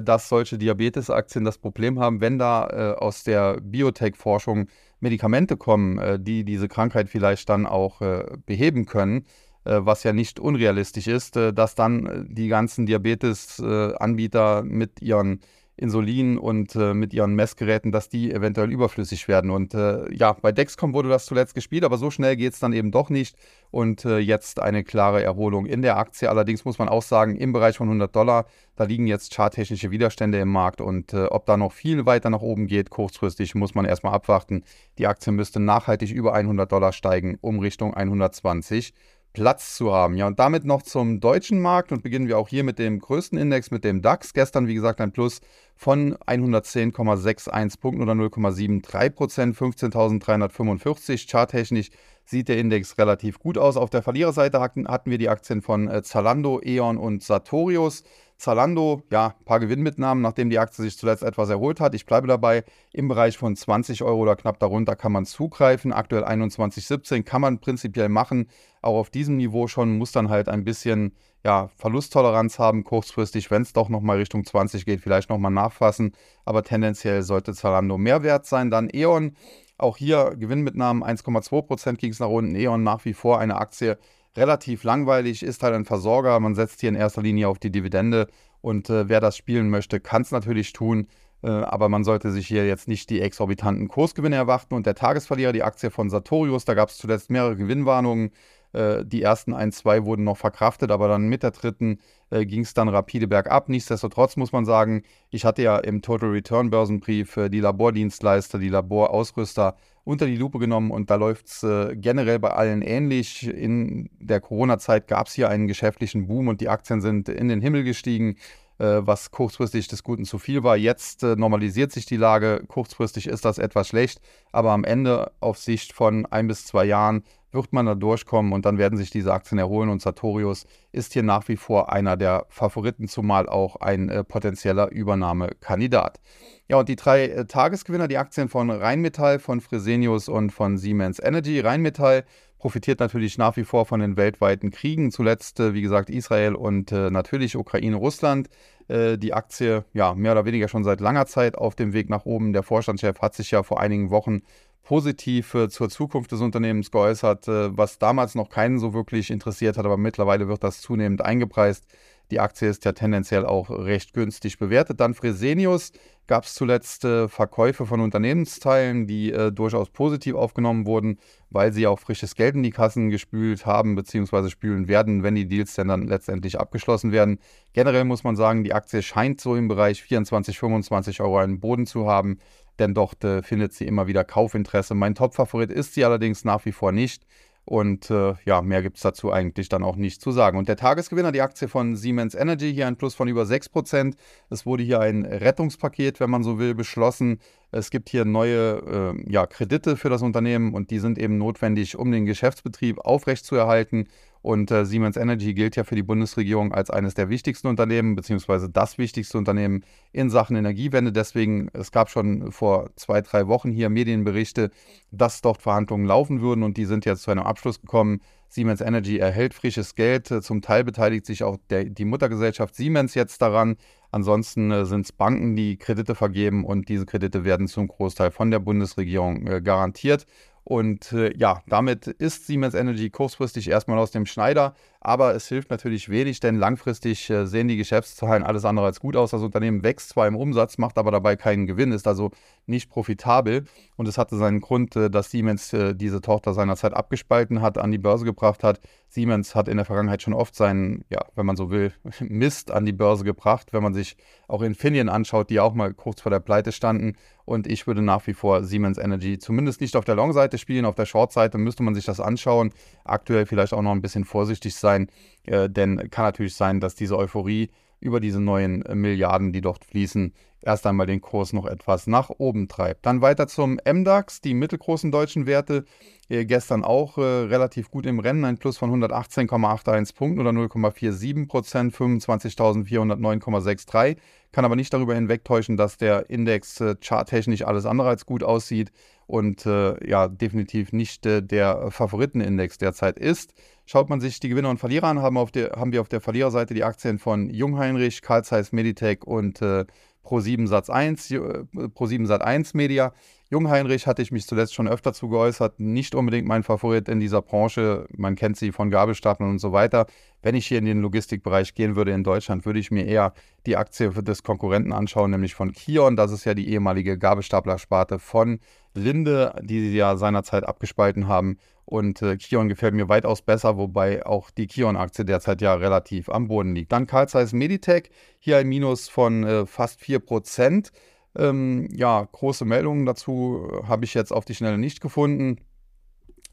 dass 0.02 0.28
solche 0.28 0.58
Diabetesaktien 0.58 1.44
das 1.44 1.58
Problem 1.58 2.00
haben, 2.00 2.20
wenn 2.20 2.38
da 2.38 2.68
äh, 2.68 2.98
aus 2.98 3.24
der 3.24 3.60
Biotech-Forschung 3.60 4.66
Medikamente 5.00 5.56
kommen, 5.56 5.98
äh, 5.98 6.18
die 6.18 6.44
diese 6.44 6.68
Krankheit 6.68 7.08
vielleicht 7.08 7.48
dann 7.48 7.66
auch 7.66 8.00
beheben 8.46 8.86
können, 8.86 9.24
was 9.64 10.04
ja 10.04 10.12
nicht 10.12 10.38
unrealistisch 10.38 11.08
ist, 11.08 11.34
dass 11.34 11.74
dann 11.74 12.28
die 12.30 12.46
ganzen 12.46 12.86
Diabetes-Anbieter 12.86 14.62
mit 14.62 15.02
ihren 15.02 15.40
Insulin 15.76 16.38
und 16.38 16.74
äh, 16.74 16.94
mit 16.94 17.12
ihren 17.12 17.34
Messgeräten, 17.34 17.92
dass 17.92 18.08
die 18.08 18.32
eventuell 18.32 18.70
überflüssig 18.70 19.28
werden. 19.28 19.50
Und 19.50 19.74
äh, 19.74 20.12
ja, 20.14 20.32
bei 20.32 20.50
Dexcom 20.50 20.94
wurde 20.94 21.08
das 21.08 21.26
zuletzt 21.26 21.54
gespielt, 21.54 21.84
aber 21.84 21.98
so 21.98 22.10
schnell 22.10 22.36
geht 22.36 22.54
es 22.54 22.60
dann 22.60 22.72
eben 22.72 22.90
doch 22.90 23.10
nicht. 23.10 23.36
Und 23.70 24.04
äh, 24.06 24.18
jetzt 24.18 24.60
eine 24.60 24.84
klare 24.84 25.22
Erholung 25.22 25.66
in 25.66 25.82
der 25.82 25.98
Aktie. 25.98 26.30
Allerdings 26.30 26.64
muss 26.64 26.78
man 26.78 26.88
auch 26.88 27.02
sagen, 27.02 27.36
im 27.36 27.52
Bereich 27.52 27.76
von 27.76 27.88
100 27.88 28.14
Dollar, 28.14 28.46
da 28.74 28.84
liegen 28.84 29.06
jetzt 29.06 29.34
charttechnische 29.34 29.90
Widerstände 29.90 30.38
im 30.38 30.48
Markt. 30.48 30.80
Und 30.80 31.12
äh, 31.12 31.26
ob 31.26 31.44
da 31.44 31.58
noch 31.58 31.72
viel 31.72 32.06
weiter 32.06 32.30
nach 32.30 32.40
oben 32.40 32.66
geht, 32.66 32.88
kurzfristig, 32.88 33.54
muss 33.54 33.74
man 33.74 33.84
erstmal 33.84 34.14
abwarten. 34.14 34.64
Die 34.98 35.06
Aktie 35.06 35.32
müsste 35.32 35.60
nachhaltig 35.60 36.10
über 36.10 36.32
100 36.32 36.72
Dollar 36.72 36.92
steigen, 36.92 37.36
um 37.42 37.58
Richtung 37.58 37.92
120 37.92 38.94
Platz 39.36 39.76
zu 39.76 39.92
haben. 39.92 40.16
Ja, 40.16 40.26
und 40.26 40.38
damit 40.38 40.64
noch 40.64 40.80
zum 40.80 41.20
deutschen 41.20 41.60
Markt 41.60 41.92
und 41.92 42.02
beginnen 42.02 42.26
wir 42.26 42.38
auch 42.38 42.48
hier 42.48 42.64
mit 42.64 42.78
dem 42.78 43.00
größten 43.00 43.38
Index, 43.38 43.70
mit 43.70 43.84
dem 43.84 44.00
DAX. 44.00 44.32
Gestern, 44.32 44.66
wie 44.66 44.72
gesagt, 44.72 44.98
ein 44.98 45.12
Plus 45.12 45.42
von 45.76 46.16
110,61 46.26 47.78
Punkten 47.78 48.02
oder 48.02 48.14
0,73 48.14 49.10
Prozent, 49.10 49.54
15.345. 49.54 51.30
Charttechnisch 51.30 51.90
sieht 52.24 52.48
der 52.48 52.56
Index 52.56 52.96
relativ 52.96 53.38
gut 53.38 53.58
aus. 53.58 53.76
Auf 53.76 53.90
der 53.90 54.00
Verliererseite 54.00 54.58
hatten, 54.58 54.86
wir 55.10 55.18
die 55.18 55.28
Aktien 55.28 55.60
von 55.60 55.86
äh, 55.86 56.02
Zalando, 56.02 56.62
E.ON 56.64 56.96
und 56.96 57.22
Sartorius. 57.22 58.04
Zalando, 58.38 59.02
ja, 59.10 59.34
ein 59.38 59.44
paar 59.44 59.60
Gewinnmitnahmen, 59.60 60.22
nachdem 60.22 60.50
die 60.50 60.58
Aktie 60.58 60.84
sich 60.84 60.98
zuletzt 60.98 61.22
etwas 61.22 61.48
erholt 61.48 61.80
hat. 61.80 61.94
Ich 61.94 62.04
bleibe 62.04 62.26
dabei, 62.26 62.64
im 62.92 63.08
Bereich 63.08 63.38
von 63.38 63.56
20 63.56 64.02
Euro 64.02 64.20
oder 64.20 64.36
knapp 64.36 64.58
darunter 64.58 64.94
kann 64.94 65.12
man 65.12 65.24
zugreifen. 65.24 65.92
Aktuell 65.92 66.24
21,17 66.24 67.22
kann 67.22 67.40
man 67.40 67.60
prinzipiell 67.60 68.10
machen. 68.10 68.48
Auch 68.82 68.98
auf 68.98 69.10
diesem 69.10 69.36
Niveau 69.36 69.68
schon 69.68 69.96
muss 69.96 70.12
dann 70.12 70.28
halt 70.28 70.48
ein 70.48 70.64
bisschen 70.64 71.16
ja, 71.44 71.70
Verlusttoleranz 71.76 72.58
haben, 72.58 72.84
kurzfristig, 72.84 73.50
wenn 73.50 73.62
es 73.62 73.72
doch 73.72 73.88
nochmal 73.88 74.18
Richtung 74.18 74.44
20 74.44 74.84
geht, 74.84 75.00
vielleicht 75.00 75.30
nochmal 75.30 75.52
nachfassen. 75.52 76.12
Aber 76.44 76.62
tendenziell 76.62 77.22
sollte 77.22 77.54
Zalando 77.54 77.96
mehr 77.96 78.22
wert 78.22 78.46
sein. 78.46 78.70
Dann 78.70 78.90
E.ON, 78.92 79.36
auch 79.78 79.96
hier 79.96 80.34
Gewinnmitnahmen 80.36 81.04
1,2% 81.04 81.96
ging 81.96 82.10
es 82.10 82.20
nach 82.20 82.28
unten. 82.28 82.54
E.ON 82.54 82.82
nach 82.82 83.04
wie 83.04 83.14
vor 83.14 83.38
eine 83.38 83.56
Aktie, 83.56 83.96
relativ 84.36 84.84
langweilig, 84.84 85.42
ist 85.42 85.62
halt 85.62 85.74
ein 85.74 85.84
Versorger. 85.84 86.38
Man 86.40 86.54
setzt 86.54 86.80
hier 86.80 86.88
in 86.88 86.94
erster 86.94 87.22
Linie 87.22 87.48
auf 87.48 87.58
die 87.58 87.70
Dividende 87.70 88.28
und 88.60 88.90
äh, 88.90 89.08
wer 89.08 89.20
das 89.20 89.36
spielen 89.36 89.70
möchte, 89.70 90.00
kann 90.00 90.22
es 90.22 90.30
natürlich 90.30 90.72
tun. 90.72 91.08
Äh, 91.42 91.48
aber 91.48 91.88
man 91.88 92.04
sollte 92.04 92.30
sich 92.30 92.46
hier 92.46 92.66
jetzt 92.66 92.88
nicht 92.88 93.10
die 93.10 93.20
exorbitanten 93.20 93.88
Kursgewinne 93.88 94.36
erwarten. 94.36 94.74
Und 94.74 94.86
der 94.86 94.94
Tagesverlierer, 94.94 95.52
die 95.52 95.62
Aktie 95.62 95.90
von 95.90 96.10
Sartorius, 96.10 96.64
da 96.64 96.74
gab 96.74 96.88
es 96.88 96.98
zuletzt 96.98 97.30
mehrere 97.30 97.56
Gewinnwarnungen. 97.56 98.30
Äh, 98.76 99.06
die 99.06 99.22
ersten 99.22 99.54
ein, 99.54 99.72
zwei 99.72 100.04
wurden 100.04 100.24
noch 100.24 100.36
verkraftet, 100.36 100.90
aber 100.90 101.08
dann 101.08 101.28
mit 101.28 101.42
der 101.42 101.52
dritten 101.52 101.98
äh, 102.30 102.44
ging 102.44 102.60
es 102.60 102.74
dann 102.74 102.88
rapide 102.88 103.26
bergab. 103.26 103.68
Nichtsdestotrotz 103.68 104.36
muss 104.36 104.52
man 104.52 104.64
sagen, 104.66 105.02
ich 105.30 105.44
hatte 105.44 105.62
ja 105.62 105.78
im 105.78 106.02
Total 106.02 106.28
Return 106.28 106.70
Börsenbrief 106.70 107.36
äh, 107.36 107.48
die 107.48 107.60
Labordienstleister, 107.60 108.58
die 108.58 108.68
Laborausrüster 108.68 109.76
unter 110.04 110.26
die 110.26 110.36
Lupe 110.36 110.58
genommen 110.58 110.90
und 110.90 111.10
da 111.10 111.16
läuft 111.16 111.46
es 111.46 111.62
äh, 111.62 111.96
generell 111.96 112.38
bei 112.38 112.50
allen 112.50 112.82
ähnlich. 112.82 113.48
In 113.48 114.10
der 114.20 114.40
Corona-Zeit 114.40 115.08
gab 115.08 115.26
es 115.26 115.32
hier 115.32 115.48
einen 115.48 115.66
geschäftlichen 115.66 116.26
Boom 116.28 116.48
und 116.48 116.60
die 116.60 116.68
Aktien 116.68 117.00
sind 117.00 117.28
in 117.28 117.48
den 117.48 117.60
Himmel 117.60 117.82
gestiegen, 117.82 118.36
äh, 118.78 119.00
was 119.00 119.30
kurzfristig 119.30 119.88
des 119.88 120.02
Guten 120.02 120.24
zu 120.24 120.38
viel 120.38 120.62
war. 120.62 120.76
Jetzt 120.76 121.22
äh, 121.22 121.34
normalisiert 121.34 121.92
sich 121.92 122.06
die 122.06 122.16
Lage, 122.18 122.62
kurzfristig 122.68 123.26
ist 123.26 123.44
das 123.44 123.58
etwas 123.58 123.88
schlecht, 123.88 124.20
aber 124.52 124.72
am 124.72 124.84
Ende 124.84 125.32
auf 125.40 125.58
Sicht 125.58 125.92
von 125.92 126.26
ein 126.26 126.46
bis 126.46 126.66
zwei 126.66 126.84
Jahren 126.84 127.24
wird 127.52 127.72
man 127.72 127.86
da 127.86 127.94
durchkommen 127.94 128.52
und 128.52 128.66
dann 128.66 128.78
werden 128.78 128.98
sich 128.98 129.10
diese 129.10 129.32
Aktien 129.32 129.58
erholen 129.58 129.88
und 129.88 130.02
Sartorius 130.02 130.66
ist 130.92 131.12
hier 131.12 131.22
nach 131.22 131.48
wie 131.48 131.56
vor 131.56 131.92
einer 131.92 132.16
der 132.16 132.46
Favoriten, 132.48 133.08
zumal 133.08 133.48
auch 133.48 133.76
ein 133.76 134.08
äh, 134.08 134.24
potenzieller 134.24 134.90
Übernahmekandidat. 134.90 136.20
Ja, 136.68 136.78
und 136.78 136.88
die 136.88 136.96
drei 136.96 137.26
äh, 137.26 137.44
Tagesgewinner, 137.46 138.08
die 138.08 138.18
Aktien 138.18 138.48
von 138.48 138.70
Rheinmetall, 138.70 139.38
von 139.38 139.60
Fresenius 139.60 140.28
und 140.28 140.50
von 140.50 140.78
Siemens 140.78 141.18
Energy. 141.18 141.60
Rheinmetall 141.60 142.24
profitiert 142.58 143.00
natürlich 143.00 143.38
nach 143.38 143.56
wie 143.56 143.64
vor 143.64 143.86
von 143.86 144.00
den 144.00 144.16
weltweiten 144.16 144.70
Kriegen, 144.70 145.10
zuletzt, 145.10 145.60
äh, 145.60 145.74
wie 145.74 145.82
gesagt, 145.82 146.10
Israel 146.10 146.54
und 146.54 146.90
äh, 146.92 147.10
natürlich 147.10 147.56
Ukraine, 147.56 147.96
Russland. 147.96 148.48
Äh, 148.88 149.18
die 149.18 149.34
Aktie, 149.34 149.84
ja, 149.92 150.14
mehr 150.14 150.32
oder 150.32 150.44
weniger 150.44 150.68
schon 150.68 150.84
seit 150.84 151.00
langer 151.00 151.26
Zeit 151.26 151.56
auf 151.58 151.74
dem 151.74 151.92
Weg 151.92 152.08
nach 152.08 152.24
oben. 152.24 152.52
Der 152.52 152.62
Vorstandschef 152.62 153.20
hat 153.20 153.34
sich 153.34 153.50
ja 153.50 153.62
vor 153.62 153.80
einigen 153.80 154.10
Wochen 154.10 154.42
positiv 154.86 155.52
äh, 155.54 155.68
zur 155.68 155.90
Zukunft 155.90 156.30
des 156.30 156.40
Unternehmens 156.40 156.92
geäußert, 156.92 157.48
äh, 157.48 157.76
was 157.76 157.98
damals 157.98 158.36
noch 158.36 158.48
keinen 158.48 158.78
so 158.78 158.94
wirklich 158.94 159.30
interessiert 159.32 159.76
hat, 159.76 159.84
aber 159.84 159.96
mittlerweile 159.96 160.46
wird 160.46 160.62
das 160.62 160.80
zunehmend 160.80 161.22
eingepreist. 161.22 161.84
Die 162.30 162.40
Aktie 162.40 162.68
ist 162.68 162.84
ja 162.84 162.92
tendenziell 162.92 163.46
auch 163.46 163.68
recht 163.68 164.12
günstig 164.12 164.58
bewertet. 164.58 165.00
Dann 165.00 165.14
Fresenius 165.14 165.92
gab 166.28 166.44
es 166.44 166.54
zuletzt 166.54 167.04
äh, 167.04 167.28
Verkäufe 167.28 167.86
von 167.86 168.00
Unternehmensteilen, 168.00 169.06
die 169.08 169.32
äh, 169.32 169.52
durchaus 169.52 169.90
positiv 169.90 170.34
aufgenommen 170.34 170.86
wurden, 170.86 171.18
weil 171.50 171.72
sie 171.72 171.86
auch 171.86 171.98
frisches 171.98 172.34
Geld 172.36 172.54
in 172.54 172.62
die 172.62 172.70
Kassen 172.70 173.10
gespült 173.10 173.66
haben 173.66 173.96
bzw. 173.96 174.50
spülen 174.50 174.86
werden, 174.86 175.22
wenn 175.24 175.34
die 175.34 175.48
Deals 175.48 175.74
denn 175.74 175.88
dann 175.88 176.06
letztendlich 176.06 176.58
abgeschlossen 176.60 177.10
werden. 177.10 177.38
Generell 177.72 178.04
muss 178.04 178.24
man 178.24 178.36
sagen, 178.36 178.64
die 178.64 178.74
Aktie 178.74 179.02
scheint 179.02 179.40
so 179.40 179.56
im 179.56 179.68
Bereich 179.68 180.02
24, 180.02 180.58
25 180.58 181.20
Euro 181.20 181.38
einen 181.38 181.60
Boden 181.60 181.86
zu 181.86 182.08
haben, 182.08 182.38
denn 182.78 182.94
dort 182.94 183.24
äh, 183.24 183.42
findet 183.42 183.72
sie 183.72 183.86
immer 183.86 184.06
wieder 184.06 184.24
Kaufinteresse. 184.24 184.94
Mein 184.94 185.14
Top-Favorit 185.14 185.70
ist 185.70 185.94
sie 185.94 186.04
allerdings 186.04 186.44
nach 186.44 186.64
wie 186.64 186.72
vor 186.72 186.92
nicht. 186.92 187.24
Und 187.66 188.10
äh, 188.12 188.34
ja, 188.44 188.62
mehr 188.62 188.80
gibt 188.80 188.96
es 188.96 189.02
dazu 189.02 189.32
eigentlich 189.32 189.68
dann 189.68 189.82
auch 189.82 189.96
nicht 189.96 190.22
zu 190.22 190.30
sagen. 190.30 190.56
Und 190.56 190.68
der 190.68 190.76
Tagesgewinner, 190.76 191.32
die 191.32 191.40
Aktie 191.40 191.66
von 191.66 191.96
Siemens 191.96 192.36
Energy, 192.36 192.72
hier 192.72 192.86
ein 192.86 192.96
Plus 192.96 193.16
von 193.16 193.26
über 193.26 193.42
6%. 193.42 194.14
Es 194.50 194.66
wurde 194.66 194.84
hier 194.84 195.00
ein 195.00 195.24
Rettungspaket, 195.24 196.20
wenn 196.20 196.30
man 196.30 196.44
so 196.44 196.60
will, 196.60 196.76
beschlossen. 196.76 197.40
Es 197.76 197.90
gibt 197.90 198.08
hier 198.08 198.24
neue 198.24 199.14
äh, 199.18 199.30
ja, 199.30 199.46
Kredite 199.46 199.96
für 199.98 200.08
das 200.08 200.22
Unternehmen 200.22 200.72
und 200.72 200.90
die 200.90 200.98
sind 200.98 201.18
eben 201.18 201.36
notwendig, 201.36 201.98
um 201.98 202.10
den 202.10 202.24
Geschäftsbetrieb 202.24 202.98
aufrechtzuerhalten. 203.00 204.08
Und 204.40 204.70
äh, 204.70 204.86
Siemens 204.86 205.16
Energy 205.16 205.52
gilt 205.54 205.76
ja 205.76 205.84
für 205.84 205.96
die 205.96 206.02
Bundesregierung 206.02 206.72
als 206.72 206.88
eines 206.88 207.14
der 207.14 207.28
wichtigsten 207.28 207.66
Unternehmen, 207.66 208.16
beziehungsweise 208.16 208.70
das 208.70 208.96
wichtigste 208.96 209.36
Unternehmen 209.36 209.84
in 210.12 210.30
Sachen 210.30 210.56
Energiewende. 210.56 211.12
Deswegen, 211.12 211.68
es 211.74 211.90
gab 211.90 212.08
schon 212.08 212.50
vor 212.50 212.90
zwei, 212.96 213.20
drei 213.20 213.46
Wochen 213.46 213.70
hier 213.72 213.90
Medienberichte, 213.90 214.70
dass 215.10 215.42
dort 215.42 215.60
Verhandlungen 215.60 216.06
laufen 216.06 216.40
würden 216.40 216.62
und 216.62 216.76
die 216.78 216.86
sind 216.86 217.04
jetzt 217.04 217.24
zu 217.24 217.30
einem 217.30 217.42
Abschluss 217.42 217.80
gekommen. 217.80 218.20
Siemens 218.48 218.80
Energy 218.80 219.18
erhält 219.18 219.52
frisches 219.52 219.96
Geld. 219.96 220.28
Zum 220.28 220.62
Teil 220.62 220.84
beteiligt 220.84 221.26
sich 221.26 221.42
auch 221.42 221.58
der, 221.68 221.84
die 221.84 222.04
Muttergesellschaft 222.04 222.74
Siemens 222.74 223.14
jetzt 223.14 223.42
daran. 223.42 223.76
Ansonsten 224.16 224.70
äh, 224.70 224.86
sind 224.86 225.02
es 225.04 225.12
Banken, 225.12 225.56
die 225.56 225.76
Kredite 225.76 226.14
vergeben 226.14 226.64
und 226.64 226.88
diese 226.88 227.04
Kredite 227.04 227.44
werden 227.44 227.68
zum 227.68 227.86
Großteil 227.86 228.30
von 228.30 228.50
der 228.50 228.60
Bundesregierung 228.60 229.46
äh, 229.46 229.60
garantiert. 229.60 230.26
Und 230.64 231.12
äh, 231.12 231.36
ja, 231.36 231.62
damit 231.68 232.06
ist 232.06 232.46
Siemens 232.46 232.72
Energy 232.72 233.10
kurzfristig 233.10 233.68
erstmal 233.68 233.98
aus 233.98 234.12
dem 234.12 234.24
Schneider. 234.24 234.74
Aber 235.06 235.36
es 235.36 235.46
hilft 235.46 235.70
natürlich 235.70 236.08
wenig, 236.08 236.40
denn 236.40 236.56
langfristig 236.56 237.30
äh, 237.30 237.46
sehen 237.46 237.68
die 237.68 237.76
Geschäftszahlen 237.76 238.42
alles 238.42 238.64
andere 238.64 238.86
als 238.86 238.98
gut 238.98 239.14
aus. 239.14 239.30
Das 239.30 239.40
Unternehmen 239.40 239.84
wächst 239.84 240.08
zwar 240.08 240.26
im 240.26 240.34
Umsatz, 240.34 240.78
macht 240.78 240.98
aber 240.98 241.12
dabei 241.12 241.36
keinen 241.36 241.68
Gewinn, 241.68 241.92
ist 241.92 242.08
also 242.08 242.32
nicht 242.66 242.90
profitabel. 242.90 243.66
Und 243.94 244.08
es 244.08 244.18
hatte 244.18 244.36
seinen 244.36 244.60
Grund, 244.60 244.96
äh, 244.96 245.08
dass 245.08 245.30
Siemens 245.30 245.72
äh, 245.72 245.94
diese 245.94 246.20
Tochter 246.20 246.54
seinerzeit 246.54 246.92
abgespalten 246.92 247.62
hat, 247.62 247.78
an 247.78 247.92
die 247.92 247.98
Börse 247.98 248.24
gebracht 248.24 248.64
hat. 248.64 248.80
Siemens 249.08 249.54
hat 249.54 249.68
in 249.68 249.76
der 249.76 249.86
Vergangenheit 249.86 250.22
schon 250.22 250.34
oft 250.34 250.56
seinen, 250.56 251.04
ja, 251.08 251.24
wenn 251.36 251.46
man 251.46 251.54
so 251.54 251.70
will, 251.70 251.92
Mist 252.18 252.72
an 252.72 252.84
die 252.84 252.92
Börse 252.92 253.22
gebracht. 253.22 253.72
Wenn 253.72 253.84
man 253.84 253.94
sich 253.94 254.16
auch 254.48 254.60
Infineon 254.60 255.08
anschaut, 255.08 255.50
die 255.50 255.60
auch 255.60 255.74
mal 255.74 255.94
kurz 255.94 256.20
vor 256.20 256.30
der 256.30 256.40
Pleite 256.40 256.72
standen. 256.72 257.12
Und 257.44 257.68
ich 257.68 257.86
würde 257.86 258.02
nach 258.02 258.26
wie 258.26 258.34
vor 258.34 258.64
Siemens 258.64 258.98
Energy 258.98 259.38
zumindest 259.38 259.80
nicht 259.80 259.94
auf 259.94 260.04
der 260.04 260.16
Long-Seite 260.16 260.58
spielen. 260.58 260.84
Auf 260.84 260.96
der 260.96 261.06
Short-Seite 261.06 261.58
müsste 261.58 261.84
man 261.84 261.94
sich 261.94 262.04
das 262.04 262.18
anschauen. 262.18 262.72
Aktuell 263.04 263.46
vielleicht 263.46 263.72
auch 263.72 263.82
noch 263.82 263.92
ein 263.92 264.02
bisschen 264.02 264.24
vorsichtig 264.24 264.74
sein 264.74 264.95
sein, 264.96 265.08
äh, 265.44 265.68
denn 265.68 266.10
kann 266.10 266.24
natürlich 266.24 266.54
sein, 266.54 266.80
dass 266.80 266.94
diese 266.94 267.16
Euphorie 267.16 267.70
über 268.00 268.20
diese 268.20 268.40
neuen 268.40 268.82
äh, 268.82 268.94
Milliarden, 268.94 269.52
die 269.52 269.60
dort 269.60 269.84
fließen, 269.84 270.32
erst 270.62 270.86
einmal 270.86 271.06
den 271.06 271.20
Kurs 271.20 271.52
noch 271.52 271.66
etwas 271.66 272.06
nach 272.06 272.30
oben 272.30 272.68
treibt. 272.68 273.04
Dann 273.06 273.22
weiter 273.22 273.48
zum 273.48 273.80
MDAX, 273.84 274.40
die 274.40 274.54
mittelgroßen 274.54 275.10
deutschen 275.12 275.46
Werte. 275.46 275.84
Äh, 276.28 276.44
gestern 276.44 276.84
auch 276.84 277.18
äh, 277.18 277.22
relativ 277.22 277.88
gut 277.90 278.06
im 278.06 278.18
Rennen, 278.18 278.44
ein 278.44 278.58
Plus 278.58 278.76
von 278.78 278.90
118,81 278.90 280.16
Punkten 280.16 280.40
oder 280.40 280.50
0,47 280.50 281.46
Prozent, 281.46 281.94
25.409,63. 281.94 284.16
Kann 284.52 284.64
aber 284.64 284.76
nicht 284.76 284.92
darüber 284.92 285.14
hinwegtäuschen, 285.14 285.76
dass 285.76 285.98
der 285.98 286.28
Index 286.30 286.80
äh, 286.80 286.96
charttechnisch 287.00 287.62
alles 287.62 287.86
andere 287.86 288.08
als 288.08 288.26
gut 288.26 288.42
aussieht 288.42 288.90
und 289.26 289.66
äh, 289.66 290.08
ja, 290.08 290.28
definitiv 290.28 290.92
nicht 290.92 291.26
äh, 291.26 291.42
der 291.42 291.90
Favoritenindex 291.90 292.78
derzeit 292.78 293.18
ist. 293.18 293.54
Schaut 293.84 294.08
man 294.08 294.20
sich 294.20 294.40
die 294.40 294.48
Gewinner 294.48 294.70
und 294.70 294.78
Verlierer 294.78 295.08
an, 295.08 295.20
haben, 295.20 295.36
auf 295.36 295.52
der, 295.52 295.72
haben 295.72 295.92
wir 295.92 296.00
auf 296.00 296.08
der 296.08 296.20
Verliererseite 296.20 296.74
die 296.74 296.84
Aktien 296.84 297.18
von 297.18 297.50
Jungheinrich, 297.50 298.22
Carl 298.22 298.44
Zeiss 298.44 298.72
Meditech 298.72 299.24
und 299.24 299.60
äh, 299.62 299.84
Pro7 300.26 300.66
Satz 300.66 300.90
1, 300.90 301.30
äh, 301.30 301.38
Pro7 301.74 302.26
Sat 302.26 302.42
1 302.42 302.74
Media. 302.74 303.12
Jungheinrich 303.48 304.08
hatte 304.08 304.22
ich 304.22 304.32
mich 304.32 304.46
zuletzt 304.46 304.74
schon 304.74 304.88
öfter 304.88 305.12
zu 305.12 305.28
geäußert, 305.28 305.78
nicht 305.78 306.16
unbedingt 306.16 306.48
mein 306.48 306.64
Favorit 306.64 307.08
in 307.08 307.20
dieser 307.20 307.42
Branche. 307.42 308.06
Man 308.10 308.34
kennt 308.34 308.56
sie 308.56 308.72
von 308.72 308.90
Gabelstapeln 308.90 309.48
und 309.48 309.60
so 309.60 309.70
weiter. 309.70 310.06
Wenn 310.42 310.56
ich 310.56 310.66
hier 310.66 310.78
in 310.78 310.84
den 310.84 311.00
Logistikbereich 311.00 311.74
gehen 311.74 311.94
würde 311.94 312.10
in 312.10 312.24
Deutschland, 312.24 312.66
würde 312.66 312.80
ich 312.80 312.90
mir 312.90 313.06
eher 313.06 313.34
die 313.64 313.76
Aktie 313.76 314.10
des 314.10 314.42
Konkurrenten 314.42 314.92
anschauen, 314.92 315.30
nämlich 315.30 315.54
von 315.54 315.72
Kion. 315.72 316.16
Das 316.16 316.32
ist 316.32 316.44
ja 316.44 316.54
die 316.54 316.68
ehemalige 316.68 317.18
Gabelstaplersparte 317.18 318.18
von 318.18 318.58
Linde, 318.94 319.54
die 319.62 319.90
sie 319.90 319.96
ja 319.96 320.16
seinerzeit 320.16 320.64
abgespalten 320.64 321.28
haben. 321.28 321.58
Und 321.86 322.20
äh, 322.20 322.36
Kion 322.36 322.68
gefällt 322.68 322.94
mir 322.94 323.08
weitaus 323.08 323.42
besser, 323.42 323.78
wobei 323.78 324.26
auch 324.26 324.50
die 324.50 324.66
Kion-Aktie 324.66 325.24
derzeit 325.24 325.62
ja 325.62 325.74
relativ 325.74 326.28
am 326.28 326.48
Boden 326.48 326.74
liegt. 326.74 326.90
Dann 326.90 327.06
Carl 327.06 327.28
Zeiss 327.28 327.52
Meditech, 327.52 328.10
hier 328.40 328.58
ein 328.58 328.68
Minus 328.68 329.08
von 329.08 329.44
äh, 329.44 329.66
fast 329.66 330.00
4%. 330.00 330.90
Ähm, 331.38 331.88
ja, 331.92 332.26
große 332.32 332.64
Meldungen 332.64 333.06
dazu 333.06 333.68
äh, 333.70 333.86
habe 333.86 334.04
ich 334.04 334.14
jetzt 334.14 334.32
auf 334.32 334.44
die 334.44 334.54
Schnelle 334.56 334.78
nicht 334.78 335.00
gefunden. 335.00 335.60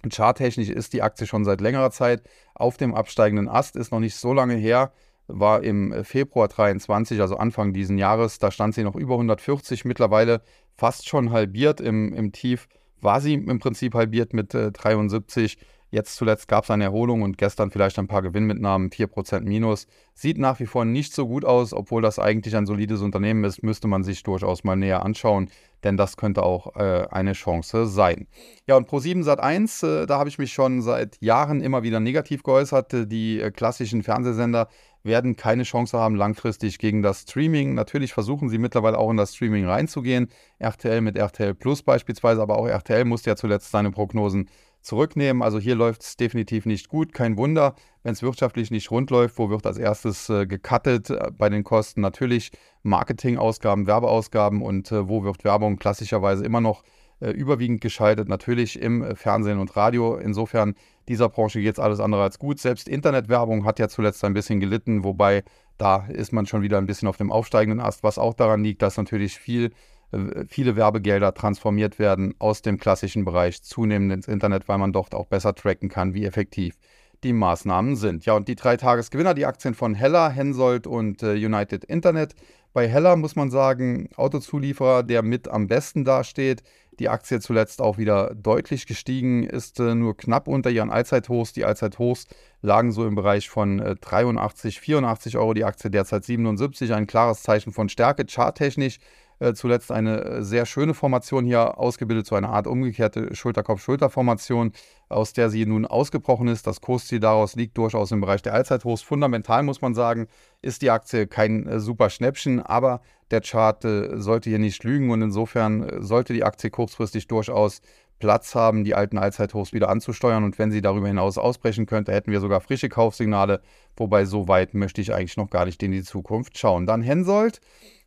Charttechnisch 0.07 0.69
ist 0.69 0.93
die 0.93 1.01
Aktie 1.01 1.25
schon 1.25 1.45
seit 1.45 1.61
längerer 1.61 1.89
Zeit 1.89 2.21
auf 2.53 2.77
dem 2.77 2.93
absteigenden 2.93 3.49
Ast, 3.49 3.75
ist 3.75 3.91
noch 3.91 3.99
nicht 3.99 4.15
so 4.15 4.33
lange 4.33 4.55
her, 4.55 4.91
war 5.27 5.63
im 5.63 5.91
äh, 5.91 6.03
Februar 6.03 6.47
23, 6.47 7.21
also 7.21 7.37
Anfang 7.37 7.73
diesen 7.73 7.97
Jahres, 7.97 8.37
da 8.37 8.51
stand 8.51 8.75
sie 8.75 8.83
noch 8.83 8.95
über 8.95 9.15
140, 9.15 9.83
mittlerweile 9.85 10.41
fast 10.75 11.07
schon 11.07 11.31
halbiert 11.31 11.81
im, 11.81 12.13
im 12.13 12.31
Tief 12.33 12.67
war 13.03 13.21
sie 13.21 13.33
im 13.33 13.59
Prinzip 13.59 13.93
halbiert 13.93 14.33
mit 14.33 14.53
äh, 14.53 14.71
73. 14.71 15.57
Jetzt 15.93 16.15
zuletzt 16.15 16.47
gab 16.47 16.63
es 16.63 16.71
eine 16.71 16.85
Erholung 16.85 17.21
und 17.21 17.37
gestern 17.37 17.69
vielleicht 17.69 17.99
ein 17.99 18.07
paar 18.07 18.23
Gewinnmitnahmen, 18.23 18.89
4% 18.89 19.41
Minus. 19.41 19.85
Sieht 20.15 20.39
nach 20.39 20.59
wie 20.59 20.65
vor 20.65 20.85
nicht 20.85 21.13
so 21.13 21.27
gut 21.27 21.45
aus, 21.45 21.71
obwohl 21.71 22.01
das 22.01 22.17
eigentlich 22.17 22.55
ein 22.55 22.65
solides 22.65 23.01
Unternehmen 23.01 23.43
ist, 23.43 23.61
müsste 23.61 23.87
man 23.87 24.03
sich 24.03 24.23
durchaus 24.23 24.63
mal 24.63 24.75
näher 24.75 25.05
anschauen, 25.05 25.51
denn 25.83 25.95
das 25.95 26.17
könnte 26.17 26.41
auch 26.41 26.75
äh, 26.77 27.05
eine 27.11 27.33
Chance 27.33 27.85
sein. 27.85 28.25
Ja, 28.65 28.75
und 28.75 28.89
Pro7 28.89 29.23
Sat1, 29.23 29.85
äh, 29.85 30.05
da 30.07 30.17
habe 30.17 30.29
ich 30.29 30.39
mich 30.39 30.51
schon 30.51 30.81
seit 30.81 31.21
Jahren 31.21 31.61
immer 31.61 31.83
wieder 31.83 31.99
negativ 31.99 32.41
geäußert. 32.41 33.11
Die 33.11 33.39
äh, 33.39 33.51
klassischen 33.51 34.01
Fernsehsender 34.01 34.69
werden 35.03 35.35
keine 35.35 35.63
Chance 35.63 35.97
haben 35.97 36.15
langfristig 36.15 36.79
gegen 36.79 37.01
das 37.01 37.21
Streaming. 37.21 37.73
Natürlich 37.73 38.13
versuchen 38.13 38.49
sie 38.49 38.57
mittlerweile 38.57 38.97
auch 38.97 39.11
in 39.11 39.17
das 39.17 39.35
Streaming 39.35 39.65
reinzugehen. 39.65 40.29
RTL 40.59 41.01
mit 41.01 41.17
RTL 41.17 41.53
Plus 41.53 41.83
beispielsweise, 41.83 42.41
aber 42.41 42.57
auch 42.57 42.67
RTL 42.67 43.05
musste 43.05 43.29
ja 43.29 43.35
zuletzt 43.35 43.71
seine 43.71 43.91
Prognosen 43.91 44.49
zurücknehmen. 44.81 45.41
Also 45.41 45.59
hier 45.59 45.75
läuft 45.75 46.03
es 46.03 46.17
definitiv 46.17 46.65
nicht 46.65 46.89
gut. 46.89 47.13
Kein 47.13 47.37
Wunder, 47.37 47.75
wenn 48.03 48.13
es 48.13 48.21
wirtschaftlich 48.21 48.69
nicht 48.69 48.91
rund 48.91 49.09
läuft. 49.09 49.37
Wo 49.37 49.49
wird 49.49 49.65
als 49.65 49.77
erstes 49.77 50.29
äh, 50.29 50.45
gecuttet 50.45 51.09
äh, 51.09 51.31
bei 51.31 51.49
den 51.49 51.63
Kosten? 51.63 52.01
Natürlich 52.01 52.51
Marketingausgaben, 52.83 53.87
Werbeausgaben 53.87 54.61
und 54.61 54.91
äh, 54.91 55.07
wo 55.07 55.23
wird 55.23 55.43
Werbung 55.43 55.77
klassischerweise 55.77 56.45
immer 56.45 56.61
noch 56.61 56.83
überwiegend 57.31 57.81
geschaltet? 57.81 58.27
Natürlich 58.27 58.81
im 58.81 59.03
äh, 59.03 59.15
Fernsehen 59.15 59.59
und 59.59 59.75
Radio. 59.75 60.15
Insofern 60.17 60.75
dieser 61.07 61.29
Branche 61.29 61.61
geht 61.61 61.73
es 61.73 61.79
alles 61.79 61.99
andere 61.99 62.23
als 62.23 62.39
gut. 62.39 62.59
Selbst 62.59 62.87
Internetwerbung 62.87 63.65
hat 63.65 63.79
ja 63.79 63.87
zuletzt 63.87 64.23
ein 64.23 64.33
bisschen 64.33 64.59
gelitten, 64.59 65.03
wobei 65.03 65.43
da 65.77 66.05
ist 66.07 66.33
man 66.33 66.45
schon 66.45 66.61
wieder 66.61 66.77
ein 66.77 66.85
bisschen 66.85 67.07
auf 67.07 67.17
dem 67.17 67.31
aufsteigenden 67.31 67.79
Ast, 67.79 68.03
was 68.03 68.17
auch 68.17 68.33
daran 68.33 68.63
liegt, 68.63 68.81
dass 68.81 68.97
natürlich 68.97 69.37
viel, 69.37 69.71
äh, 70.11 70.45
viele 70.47 70.75
Werbegelder 70.75 71.33
transformiert 71.33 71.99
werden 71.99 72.35
aus 72.39 72.61
dem 72.61 72.77
klassischen 72.77 73.25
Bereich 73.25 73.63
zunehmend 73.63 74.13
ins 74.13 74.27
Internet, 74.27 74.67
weil 74.67 74.77
man 74.77 74.93
dort 74.93 75.15
auch 75.15 75.27
besser 75.27 75.55
tracken 75.55 75.89
kann, 75.89 76.13
wie 76.13 76.25
effektiv 76.25 76.77
die 77.23 77.33
Maßnahmen 77.33 77.95
sind. 77.95 78.25
Ja, 78.25 78.33
und 78.33 78.47
die 78.47 78.55
drei 78.55 78.77
Tagesgewinner, 78.77 79.33
die 79.33 79.45
Aktien 79.45 79.73
von 79.73 79.95
Heller, 79.95 80.29
Hensoldt 80.29 80.87
und 80.87 81.23
äh, 81.23 81.33
United 81.33 81.83
Internet. 81.85 82.35
Bei 82.73 82.87
Heller 82.89 83.15
muss 83.15 83.35
man 83.35 83.51
sagen, 83.51 84.09
Autozulieferer, 84.15 85.03
der 85.03 85.21
mit 85.21 85.47
am 85.47 85.67
besten 85.67 86.03
dasteht. 86.05 86.63
Die 86.99 87.07
Aktie 87.07 87.39
zuletzt 87.39 87.81
auch 87.81 87.99
wieder 87.99 88.33
deutlich 88.35 88.87
gestiegen, 88.87 89.43
ist 89.43 89.79
äh, 89.79 89.93
nur 89.93 90.17
knapp 90.17 90.47
unter 90.47 90.71
ihren 90.71 90.89
Allzeithochs. 90.89 91.53
Die 91.53 91.65
Allzeithochs 91.65 92.25
lagen 92.61 92.91
so 92.91 93.05
im 93.05 93.13
Bereich 93.13 93.49
von 93.49 93.79
äh, 93.79 93.95
83, 93.95 94.79
84 94.79 95.37
Euro, 95.37 95.53
die 95.53 95.65
Aktie 95.65 95.91
derzeit 95.91 96.25
77. 96.25 96.93
Ein 96.93 97.05
klares 97.05 97.43
Zeichen 97.43 97.73
von 97.73 97.89
Stärke, 97.89 98.25
charttechnisch 98.27 98.99
äh, 99.39 99.53
zuletzt 99.53 99.91
eine 99.91 100.23
äh, 100.23 100.43
sehr 100.43 100.65
schöne 100.65 100.93
Formation 100.93 101.45
hier 101.45 101.77
ausgebildet, 101.77 102.25
so 102.25 102.35
eine 102.35 102.49
Art 102.49 102.67
umgekehrte 102.67 103.35
Schulterkopf-Schulter-Formation, 103.35 104.71
aus 105.13 105.33
der 105.33 105.49
sie 105.49 105.65
nun 105.65 105.85
ausgebrochen 105.85 106.47
ist. 106.47 106.67
Das 106.67 106.81
Kursziel 106.81 107.19
daraus 107.19 107.55
liegt 107.55 107.77
durchaus 107.77 108.11
im 108.11 108.21
Bereich 108.21 108.41
der 108.41 108.53
Allzeithochs. 108.53 109.01
Fundamental 109.01 109.63
muss 109.63 109.81
man 109.81 109.93
sagen, 109.93 110.27
ist 110.61 110.81
die 110.81 110.89
Aktie 110.89 111.27
kein 111.27 111.67
äh, 111.67 111.79
super 111.79 112.09
Schnäppchen, 112.09 112.61
aber 112.61 113.01
der 113.31 113.41
Chart 113.41 113.83
äh, 113.85 114.19
sollte 114.19 114.49
hier 114.49 114.59
nicht 114.59 114.83
lügen 114.83 115.11
und 115.11 115.21
insofern 115.21 115.87
äh, 115.87 116.03
sollte 116.03 116.33
die 116.33 116.43
Aktie 116.43 116.69
kurzfristig 116.69 117.27
durchaus 117.27 117.81
Platz 118.19 118.55
haben, 118.55 118.83
die 118.83 118.95
alten 118.95 119.17
Allzeithochs 119.17 119.73
wieder 119.73 119.89
anzusteuern. 119.89 120.43
Und 120.43 120.57
wenn 120.59 120.71
sie 120.71 120.81
darüber 120.81 121.07
hinaus 121.07 121.37
ausbrechen 121.37 121.85
könnte, 121.85 122.13
hätten 122.13 122.31
wir 122.31 122.39
sogar 122.39 122.61
frische 122.61 122.89
Kaufsignale. 122.89 123.61
Wobei 123.97 124.25
so 124.25 124.47
weit 124.47 124.73
möchte 124.73 125.01
ich 125.01 125.13
eigentlich 125.13 125.37
noch 125.37 125.49
gar 125.49 125.65
nicht 125.65 125.83
in 125.83 125.91
die 125.91 126.03
Zukunft 126.03 126.57
schauen. 126.57 126.85
Dann 126.85 127.01
Hensoldt. 127.01 127.59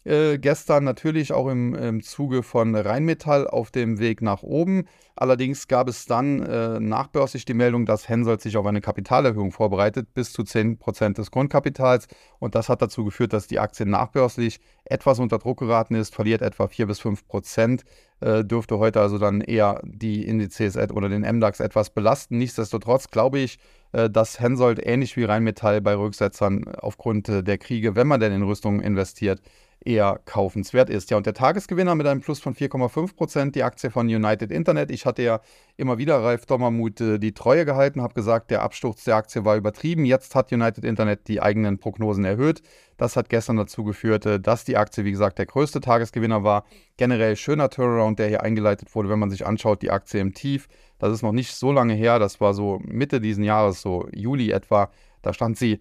Äh, 0.06 0.38
gestern 0.38 0.84
natürlich 0.84 1.32
auch 1.32 1.48
im, 1.48 1.74
im, 1.74 2.00
Zuge 2.00 2.44
von 2.44 2.76
Rheinmetall 2.76 3.48
auf 3.48 3.72
dem 3.72 3.98
Weg 3.98 4.22
nach 4.22 4.44
oben. 4.44 4.84
Allerdings 5.16 5.66
gab 5.66 5.88
es 5.88 6.06
dann 6.06 6.42
äh, 6.42 6.78
nachbörslich 6.78 7.44
die 7.44 7.54
Meldung, 7.54 7.86
dass 7.86 8.08
Hensoldt 8.08 8.40
sich 8.40 8.56
auf 8.56 8.66
eine 8.66 8.80
Kapitalerhöhung 8.80 9.50
vorbereitet, 9.50 10.14
bis 10.14 10.32
zu 10.32 10.42
10% 10.42 11.14
des 11.14 11.32
Grundkapitals. 11.32 12.06
Und 12.38 12.54
das 12.54 12.68
hat 12.68 12.82
dazu 12.82 13.04
geführt, 13.04 13.32
dass 13.32 13.48
die 13.48 13.58
Aktie 13.58 13.84
nachbörslich 13.84 14.60
etwas 14.84 15.18
unter 15.18 15.38
Druck 15.38 15.58
geraten 15.58 15.96
ist, 15.96 16.14
verliert 16.14 16.40
etwa 16.40 16.68
4 16.68 16.86
bis 16.86 17.00
5 17.00 17.26
Prozent, 17.26 17.82
äh, 18.20 18.44
dürfte 18.44 18.78
heute 18.78 19.00
also 19.00 19.18
dann 19.18 19.40
eher 19.40 19.80
die 19.82 20.24
Indizes 20.24 20.76
oder 20.76 21.08
den 21.08 21.22
MDAX 21.22 21.58
etwas 21.58 21.90
belasten. 21.90 22.38
Nichtsdestotrotz 22.38 23.10
glaube 23.10 23.40
ich, 23.40 23.58
äh, 23.90 24.08
dass 24.08 24.38
Hensoldt 24.38 24.78
ähnlich 24.86 25.16
wie 25.16 25.24
Rheinmetall 25.24 25.80
bei 25.80 25.96
Rücksetzern 25.96 26.64
aufgrund 26.76 27.28
äh, 27.28 27.42
der 27.42 27.58
Kriege, 27.58 27.96
wenn 27.96 28.06
man 28.06 28.20
denn 28.20 28.32
in 28.32 28.44
Rüstungen 28.44 28.80
investiert, 28.80 29.40
eher 29.84 30.20
kaufenswert 30.24 30.90
ist. 30.90 31.10
Ja, 31.10 31.16
und 31.16 31.26
der 31.26 31.34
Tagesgewinner 31.34 31.94
mit 31.94 32.06
einem 32.06 32.20
Plus 32.20 32.40
von 32.40 32.54
4,5 32.54 33.14
Prozent, 33.14 33.54
die 33.54 33.62
Aktie 33.62 33.90
von 33.90 34.06
United 34.06 34.50
Internet. 34.50 34.90
Ich 34.90 35.06
hatte 35.06 35.22
ja 35.22 35.40
immer 35.76 35.96
wieder 35.98 36.22
Ralf 36.22 36.46
Dommermuth 36.46 37.00
äh, 37.00 37.18
die 37.18 37.32
Treue 37.32 37.64
gehalten, 37.64 38.02
habe 38.02 38.14
gesagt, 38.14 38.50
der 38.50 38.62
Absturz 38.62 39.04
der 39.04 39.16
Aktie 39.16 39.44
war 39.44 39.56
übertrieben. 39.56 40.04
Jetzt 40.04 40.34
hat 40.34 40.52
United 40.52 40.84
Internet 40.84 41.28
die 41.28 41.40
eigenen 41.40 41.78
Prognosen 41.78 42.24
erhöht. 42.24 42.62
Das 42.96 43.16
hat 43.16 43.28
gestern 43.28 43.56
dazu 43.56 43.84
geführt, 43.84 44.26
äh, 44.26 44.40
dass 44.40 44.64
die 44.64 44.76
Aktie, 44.76 45.04
wie 45.04 45.12
gesagt, 45.12 45.38
der 45.38 45.46
größte 45.46 45.80
Tagesgewinner 45.80 46.42
war. 46.42 46.64
Generell 46.96 47.36
schöner 47.36 47.70
Turnaround, 47.70 48.18
der 48.18 48.28
hier 48.28 48.42
eingeleitet 48.42 48.94
wurde, 48.94 49.08
wenn 49.08 49.20
man 49.20 49.30
sich 49.30 49.46
anschaut, 49.46 49.82
die 49.82 49.90
Aktie 49.90 50.20
im 50.20 50.34
Tief. 50.34 50.68
Das 50.98 51.12
ist 51.12 51.22
noch 51.22 51.32
nicht 51.32 51.54
so 51.54 51.72
lange 51.72 51.94
her, 51.94 52.18
das 52.18 52.40
war 52.40 52.54
so 52.54 52.80
Mitte 52.84 53.20
diesen 53.20 53.44
Jahres, 53.44 53.82
so 53.82 54.08
Juli 54.12 54.50
etwa. 54.50 54.90
Da 55.22 55.32
stand 55.32 55.58
sie 55.58 55.78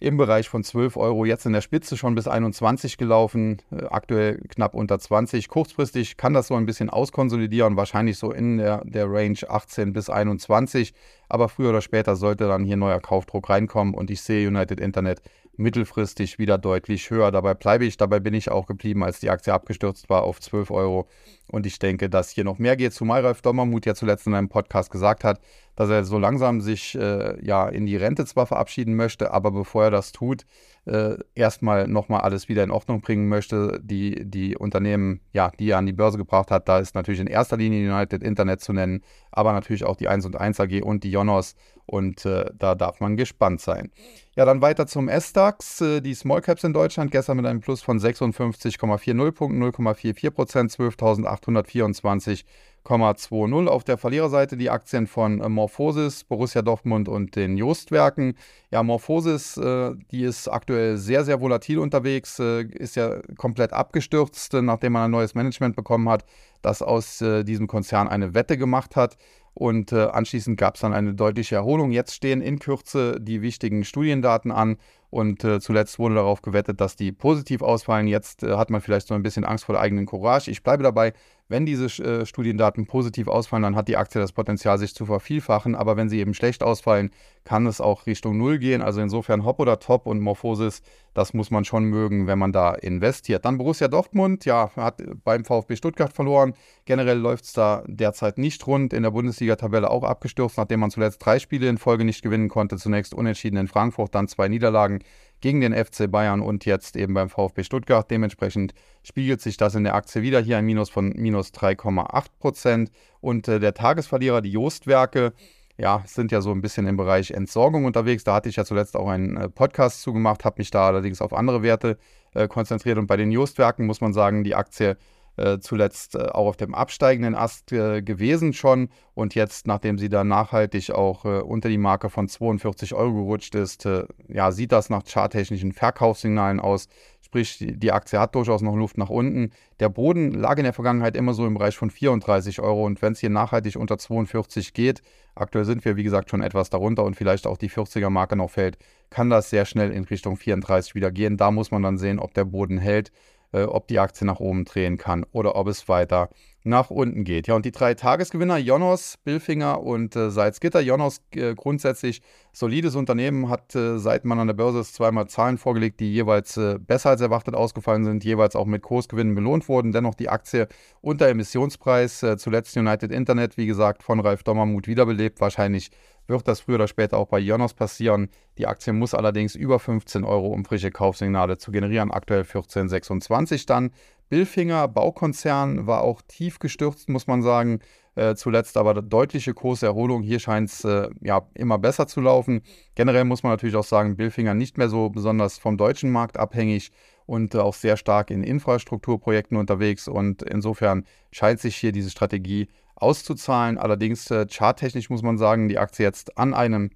im 0.00 0.16
Bereich 0.16 0.48
von 0.48 0.62
12 0.62 0.96
Euro, 0.96 1.24
jetzt 1.24 1.46
in 1.46 1.52
der 1.52 1.60
Spitze 1.60 1.96
schon 1.96 2.14
bis 2.14 2.28
21 2.28 2.98
gelaufen, 2.98 3.58
äh, 3.72 3.84
aktuell 3.86 4.40
knapp 4.48 4.74
unter 4.74 4.98
20. 4.98 5.48
Kurzfristig 5.48 6.16
kann 6.16 6.34
das 6.34 6.48
so 6.48 6.54
ein 6.54 6.66
bisschen 6.66 6.90
auskonsolidieren, 6.90 7.76
wahrscheinlich 7.76 8.18
so 8.18 8.32
in 8.32 8.58
der, 8.58 8.82
der 8.84 9.10
Range 9.10 9.38
18 9.48 9.92
bis 9.92 10.08
21. 10.08 10.94
Aber 11.28 11.48
früher 11.48 11.70
oder 11.70 11.80
später 11.80 12.16
sollte 12.16 12.46
dann 12.46 12.64
hier 12.64 12.76
neuer 12.76 13.00
Kaufdruck 13.00 13.50
reinkommen 13.50 13.94
und 13.94 14.10
ich 14.10 14.22
sehe 14.22 14.46
United 14.46 14.80
Internet 14.80 15.20
mittelfristig 15.58 16.38
wieder 16.38 16.56
deutlich 16.56 17.10
höher. 17.10 17.30
Dabei 17.30 17.54
bleibe 17.54 17.84
ich, 17.84 17.96
dabei 17.96 18.20
bin 18.20 18.34
ich 18.34 18.50
auch 18.50 18.66
geblieben, 18.66 19.02
als 19.04 19.20
die 19.20 19.30
Aktie 19.30 19.52
abgestürzt 19.52 20.08
war 20.08 20.22
auf 20.22 20.40
12 20.40 20.70
Euro. 20.70 21.08
Und 21.50 21.66
ich 21.66 21.78
denke, 21.78 22.08
dass 22.08 22.30
hier 22.30 22.44
noch 22.44 22.58
mehr 22.58 22.76
geht, 22.76 22.92
zumal 22.92 23.22
Ralf 23.24 23.42
Dommermuth 23.42 23.86
ja 23.86 23.94
zuletzt 23.94 24.26
in 24.26 24.34
einem 24.34 24.48
Podcast 24.48 24.90
gesagt 24.90 25.24
hat, 25.24 25.40
dass 25.76 25.90
er 25.90 26.04
so 26.04 26.18
langsam 26.18 26.60
sich 26.60 26.94
äh, 26.94 27.44
ja 27.44 27.68
in 27.68 27.86
die 27.86 27.96
Rente 27.96 28.24
zwar 28.24 28.46
verabschieden 28.46 28.94
möchte, 28.94 29.32
aber 29.32 29.50
bevor 29.50 29.84
er 29.84 29.90
das 29.90 30.12
tut, 30.12 30.44
äh, 30.88 31.18
erstmal 31.34 31.86
nochmal 31.86 32.22
alles 32.22 32.48
wieder 32.48 32.64
in 32.64 32.70
Ordnung 32.70 33.00
bringen 33.00 33.28
möchte. 33.28 33.80
Die, 33.82 34.24
die 34.24 34.56
Unternehmen, 34.56 35.20
ja, 35.32 35.50
die 35.58 35.70
er 35.70 35.78
an 35.78 35.86
die 35.86 35.92
Börse 35.92 36.18
gebracht 36.18 36.50
hat, 36.50 36.68
da 36.68 36.78
ist 36.78 36.94
natürlich 36.94 37.20
in 37.20 37.26
erster 37.26 37.56
Linie 37.56 37.92
United 37.92 38.22
Internet 38.22 38.60
zu 38.60 38.72
nennen, 38.72 39.02
aber 39.30 39.52
natürlich 39.52 39.84
auch 39.84 39.96
die 39.96 40.08
1 40.08 40.26
und 40.26 40.36
1 40.36 40.60
AG 40.60 40.82
und 40.82 41.04
die 41.04 41.10
Jonos 41.10 41.54
und 41.88 42.26
äh, 42.26 42.44
da 42.58 42.74
darf 42.74 43.00
man 43.00 43.16
gespannt 43.16 43.60
sein. 43.60 43.90
Ja, 44.36 44.44
dann 44.44 44.60
weiter 44.60 44.86
zum 44.86 45.08
S-DAX. 45.08 45.80
Äh, 45.80 46.00
die 46.00 46.14
Small 46.14 46.42
Caps 46.42 46.62
in 46.64 46.72
Deutschland 46.74 47.10
gestern 47.10 47.38
mit 47.38 47.46
einem 47.46 47.60
Plus 47.60 47.80
von 47.80 47.98
56,40 47.98 49.32
Punkten, 49.32 49.62
0,44 49.62 50.30
Prozent, 50.30 50.70
12.824 50.72 52.44
0,20. 52.88 53.66
Auf 53.66 53.84
der 53.84 53.98
Verliererseite 53.98 54.56
die 54.56 54.70
Aktien 54.70 55.06
von 55.06 55.40
äh, 55.40 55.48
Morphosis, 55.48 56.24
Borussia 56.24 56.62
Dortmund 56.62 57.08
und 57.08 57.36
den 57.36 57.56
Joostwerken. 57.56 58.34
Ja, 58.70 58.82
Morphosis, 58.82 59.56
äh, 59.56 59.94
die 60.10 60.22
ist 60.22 60.48
aktuell 60.48 60.96
sehr, 60.96 61.24
sehr 61.24 61.40
volatil 61.40 61.78
unterwegs, 61.78 62.38
äh, 62.38 62.62
ist 62.62 62.96
ja 62.96 63.20
komplett 63.36 63.72
abgestürzt, 63.72 64.54
äh, 64.54 64.62
nachdem 64.62 64.92
man 64.92 65.04
ein 65.04 65.10
neues 65.10 65.34
Management 65.34 65.76
bekommen 65.76 66.08
hat, 66.08 66.24
das 66.62 66.82
aus 66.82 67.20
äh, 67.20 67.44
diesem 67.44 67.66
Konzern 67.66 68.08
eine 68.08 68.34
Wette 68.34 68.56
gemacht 68.56 68.96
hat. 68.96 69.16
Und 69.54 69.92
anschließend 69.92 70.56
gab 70.56 70.76
es 70.76 70.82
dann 70.82 70.92
eine 70.92 71.14
deutliche 71.14 71.56
Erholung. 71.56 71.90
Jetzt 71.90 72.14
stehen 72.14 72.42
in 72.42 72.60
Kürze 72.60 73.18
die 73.20 73.42
wichtigen 73.42 73.82
Studiendaten 73.82 74.52
an. 74.52 74.76
Und 75.10 75.40
zuletzt 75.40 75.98
wurde 75.98 76.14
darauf 76.14 76.42
gewettet, 76.42 76.80
dass 76.80 76.94
die 76.94 77.10
positiv 77.10 77.62
ausfallen. 77.62 78.06
Jetzt 78.06 78.44
hat 78.44 78.70
man 78.70 78.80
vielleicht 78.80 79.08
so 79.08 79.14
ein 79.14 79.22
bisschen 79.24 79.44
Angst 79.44 79.64
vor 79.64 79.72
der 79.72 79.82
eigenen 79.82 80.06
Courage. 80.06 80.48
Ich 80.48 80.62
bleibe 80.62 80.84
dabei, 80.84 81.12
wenn 81.48 81.64
diese 81.64 81.86
äh, 82.02 82.26
Studiendaten 82.26 82.86
positiv 82.86 83.26
ausfallen, 83.26 83.62
dann 83.62 83.76
hat 83.76 83.88
die 83.88 83.96
Aktie 83.96 84.20
das 84.20 84.32
Potenzial, 84.32 84.78
sich 84.78 84.94
zu 84.94 85.06
vervielfachen. 85.06 85.74
Aber 85.74 85.96
wenn 85.96 86.08
sie 86.08 86.18
eben 86.18 86.34
schlecht 86.34 86.62
ausfallen, 86.62 87.10
kann 87.44 87.66
es 87.66 87.80
auch 87.80 88.06
Richtung 88.06 88.36
Null 88.36 88.58
gehen. 88.58 88.82
Also 88.82 89.00
insofern 89.00 89.44
Hop 89.44 89.58
oder 89.58 89.78
Top 89.78 90.06
und 90.06 90.20
Morphosis, 90.20 90.82
das 91.14 91.32
muss 91.32 91.50
man 91.50 91.64
schon 91.64 91.84
mögen, 91.84 92.26
wenn 92.26 92.38
man 92.38 92.52
da 92.52 92.74
investiert. 92.74 93.46
Dann 93.46 93.56
Borussia 93.56 93.88
Dortmund, 93.88 94.44
ja, 94.44 94.70
hat 94.76 95.02
beim 95.24 95.44
VfB 95.44 95.76
Stuttgart 95.76 96.12
verloren. 96.12 96.52
Generell 96.84 97.18
läuft 97.18 97.44
es 97.44 97.54
da 97.54 97.82
derzeit 97.86 98.36
nicht 98.36 98.66
rund. 98.66 98.92
In 98.92 99.02
der 99.02 99.10
Bundesliga-Tabelle 99.10 99.90
auch 99.90 100.04
abgestürzt, 100.04 100.58
nachdem 100.58 100.80
man 100.80 100.90
zuletzt 100.90 101.24
drei 101.24 101.38
Spiele 101.38 101.68
in 101.68 101.78
Folge 101.78 102.04
nicht 102.04 102.22
gewinnen 102.22 102.48
konnte. 102.50 102.76
Zunächst 102.76 103.14
unentschieden 103.14 103.56
in 103.56 103.68
Frankfurt, 103.68 104.14
dann 104.14 104.28
zwei 104.28 104.48
Niederlagen 104.48 105.00
gegen 105.40 105.60
den 105.60 105.72
FC 105.72 106.10
Bayern 106.10 106.40
und 106.40 106.64
jetzt 106.64 106.96
eben 106.96 107.14
beim 107.14 107.28
VfB 107.28 107.64
Stuttgart. 107.64 108.10
Dementsprechend 108.10 108.74
spiegelt 109.02 109.40
sich 109.40 109.56
das 109.56 109.74
in 109.74 109.84
der 109.84 109.94
Aktie 109.94 110.22
wieder. 110.22 110.40
Hier 110.40 110.58
ein 110.58 110.64
Minus 110.64 110.90
von 110.90 111.10
minus 111.16 111.52
3,8 111.52 112.26
Prozent. 112.38 112.90
Und 113.20 113.48
äh, 113.48 113.60
der 113.60 113.74
Tagesverlierer, 113.74 114.40
die 114.40 114.52
Joostwerke, 114.52 115.32
ja, 115.76 116.02
sind 116.06 116.32
ja 116.32 116.40
so 116.40 116.50
ein 116.50 116.60
bisschen 116.60 116.86
im 116.88 116.96
Bereich 116.96 117.30
Entsorgung 117.30 117.84
unterwegs. 117.84 118.24
Da 118.24 118.34
hatte 118.34 118.48
ich 118.48 118.56
ja 118.56 118.64
zuletzt 118.64 118.96
auch 118.96 119.08
einen 119.08 119.36
äh, 119.36 119.48
Podcast 119.48 120.02
zugemacht, 120.02 120.44
habe 120.44 120.56
mich 120.58 120.70
da 120.70 120.88
allerdings 120.88 121.22
auf 121.22 121.32
andere 121.32 121.62
Werte 121.62 121.98
äh, 122.34 122.48
konzentriert. 122.48 122.98
Und 122.98 123.06
bei 123.06 123.16
den 123.16 123.30
Joostwerken 123.30 123.86
muss 123.86 124.00
man 124.00 124.12
sagen, 124.12 124.42
die 124.42 124.56
Aktie 124.56 124.96
äh, 125.38 125.60
zuletzt 125.60 126.14
äh, 126.14 126.18
auch 126.18 126.46
auf 126.46 126.56
dem 126.56 126.74
absteigenden 126.74 127.34
Ast 127.34 127.72
äh, 127.72 128.02
gewesen 128.02 128.52
schon 128.52 128.88
und 129.14 129.34
jetzt, 129.34 129.66
nachdem 129.66 129.98
sie 129.98 130.08
da 130.08 130.24
nachhaltig 130.24 130.90
auch 130.90 131.24
äh, 131.24 131.40
unter 131.40 131.68
die 131.68 131.78
Marke 131.78 132.10
von 132.10 132.28
42 132.28 132.94
Euro 132.94 133.24
gerutscht 133.24 133.54
ist, 133.54 133.86
äh, 133.86 134.04
ja, 134.28 134.52
sieht 134.52 134.72
das 134.72 134.90
nach 134.90 135.04
charttechnischen 135.04 135.72
Verkaufssignalen 135.72 136.60
aus. 136.60 136.88
Sprich, 137.20 137.58
die, 137.58 137.76
die 137.76 137.92
Aktie 137.92 138.18
hat 138.18 138.34
durchaus 138.34 138.62
noch 138.62 138.76
Luft 138.76 138.96
nach 138.96 139.10
unten. 139.10 139.50
Der 139.80 139.88
Boden 139.88 140.32
lag 140.32 140.56
in 140.58 140.64
der 140.64 140.72
Vergangenheit 140.72 141.16
immer 141.16 141.34
so 141.34 141.46
im 141.46 141.54
Bereich 141.54 141.76
von 141.76 141.90
34 141.90 142.60
Euro 142.60 142.84
und 142.86 143.02
wenn 143.02 143.12
es 143.12 143.20
hier 143.20 143.30
nachhaltig 143.30 143.76
unter 143.76 143.98
42 143.98 144.72
geht, 144.72 145.02
aktuell 145.34 145.64
sind 145.64 145.84
wir 145.84 145.96
wie 145.96 146.04
gesagt 146.04 146.30
schon 146.30 146.42
etwas 146.42 146.70
darunter 146.70 147.04
und 147.04 147.16
vielleicht 147.16 147.46
auch 147.46 147.58
die 147.58 147.70
40er 147.70 148.10
Marke 148.10 148.36
noch 148.36 148.50
fällt, 148.50 148.78
kann 149.10 149.30
das 149.30 149.50
sehr 149.50 149.64
schnell 149.64 149.92
in 149.92 150.04
Richtung 150.04 150.36
34 150.36 150.94
wieder 150.94 151.10
gehen. 151.10 151.36
Da 151.36 151.50
muss 151.50 151.70
man 151.70 151.82
dann 151.82 151.98
sehen, 151.98 152.18
ob 152.18 152.34
der 152.34 152.44
Boden 152.44 152.78
hält 152.78 153.12
äh, 153.52 153.62
ob 153.62 153.88
die 153.88 153.98
Aktie 153.98 154.26
nach 154.26 154.40
oben 154.40 154.64
drehen 154.64 154.98
kann 154.98 155.24
oder 155.32 155.56
ob 155.56 155.68
es 155.68 155.88
weiter 155.88 156.30
nach 156.64 156.90
unten 156.90 157.24
geht. 157.24 157.46
Ja, 157.46 157.54
und 157.54 157.64
die 157.64 157.72
drei 157.72 157.94
Tagesgewinner, 157.94 158.58
Jonos, 158.58 159.16
Billfinger 159.24 159.80
und 159.80 160.14
äh, 160.16 160.30
Salzgitter. 160.30 160.80
Jonos 160.80 161.22
äh, 161.34 161.54
grundsätzlich 161.54 162.20
solides 162.52 162.94
Unternehmen, 162.94 163.48
hat 163.48 163.74
äh, 163.74 163.98
seit 163.98 164.24
man 164.24 164.38
an 164.38 164.48
der 164.48 164.54
Börse 164.54 164.80
ist 164.80 164.94
zweimal 164.94 165.28
Zahlen 165.28 165.56
vorgelegt, 165.56 166.00
die 166.00 166.12
jeweils 166.12 166.56
äh, 166.56 166.78
besser 166.78 167.10
als 167.10 167.20
erwartet 167.20 167.54
ausgefallen 167.54 168.04
sind, 168.04 168.24
jeweils 168.24 168.54
auch 168.54 168.66
mit 168.66 168.82
Kursgewinnen 168.82 169.34
belohnt 169.34 169.68
wurden. 169.68 169.92
Dennoch 169.92 170.14
die 170.14 170.28
Aktie 170.28 170.68
unter 171.00 171.28
Emissionspreis, 171.28 172.22
äh, 172.22 172.36
zuletzt 172.36 172.76
United 172.76 173.12
Internet, 173.12 173.56
wie 173.56 173.66
gesagt, 173.66 174.02
von 174.02 174.20
Ralf 174.20 174.42
Dommermuth 174.42 174.88
wiederbelebt, 174.88 175.40
wahrscheinlich 175.40 175.90
wird 176.28 176.46
das 176.46 176.60
früher 176.60 176.76
oder 176.76 176.88
später 176.88 177.18
auch 177.18 177.28
bei 177.28 177.38
Jonas 177.38 177.74
passieren. 177.74 178.28
Die 178.58 178.66
Aktie 178.66 178.92
muss 178.92 179.14
allerdings 179.14 179.54
über 179.54 179.78
15 179.78 180.24
Euro, 180.24 180.48
um 180.48 180.64
frische 180.64 180.90
Kaufsignale 180.90 181.58
zu 181.58 181.72
generieren. 181.72 182.10
Aktuell 182.10 182.42
14,26 182.42 183.66
dann. 183.66 183.90
Billfinger, 184.28 184.88
Baukonzern, 184.88 185.86
war 185.86 186.02
auch 186.02 186.20
tief 186.28 186.58
gestürzt, 186.58 187.08
muss 187.08 187.26
man 187.26 187.42
sagen. 187.42 187.80
Äh, 188.14 188.34
zuletzt 188.34 188.76
aber 188.76 189.00
deutliche 189.00 189.54
Kurserholung. 189.54 190.22
Hier 190.22 190.40
scheint 190.40 190.70
es 190.70 190.84
äh, 190.84 191.08
ja 191.22 191.46
immer 191.54 191.78
besser 191.78 192.08
zu 192.08 192.20
laufen. 192.20 192.62
Generell 192.94 193.24
muss 193.24 193.42
man 193.42 193.52
natürlich 193.52 193.76
auch 193.76 193.84
sagen, 193.84 194.16
Billfinger 194.16 194.54
nicht 194.54 194.76
mehr 194.76 194.88
so 194.88 195.08
besonders 195.08 195.56
vom 195.56 195.76
deutschen 195.76 196.10
Markt 196.10 196.36
abhängig 196.36 196.90
und 197.26 197.54
äh, 197.54 197.58
auch 197.58 197.74
sehr 197.74 197.96
stark 197.96 198.30
in 198.30 198.42
Infrastrukturprojekten 198.42 199.56
unterwegs. 199.56 200.08
Und 200.08 200.42
insofern 200.42 201.04
scheint 201.30 201.60
sich 201.60 201.76
hier 201.76 201.92
diese 201.92 202.10
Strategie 202.10 202.68
auszuzahlen. 203.00 203.78
Allerdings 203.78 204.30
äh, 204.30 204.46
charttechnisch 204.50 205.10
muss 205.10 205.22
man 205.22 205.38
sagen, 205.38 205.68
die 205.68 205.78
Aktie 205.78 206.04
jetzt 206.04 206.36
an 206.36 206.54
einem 206.54 206.90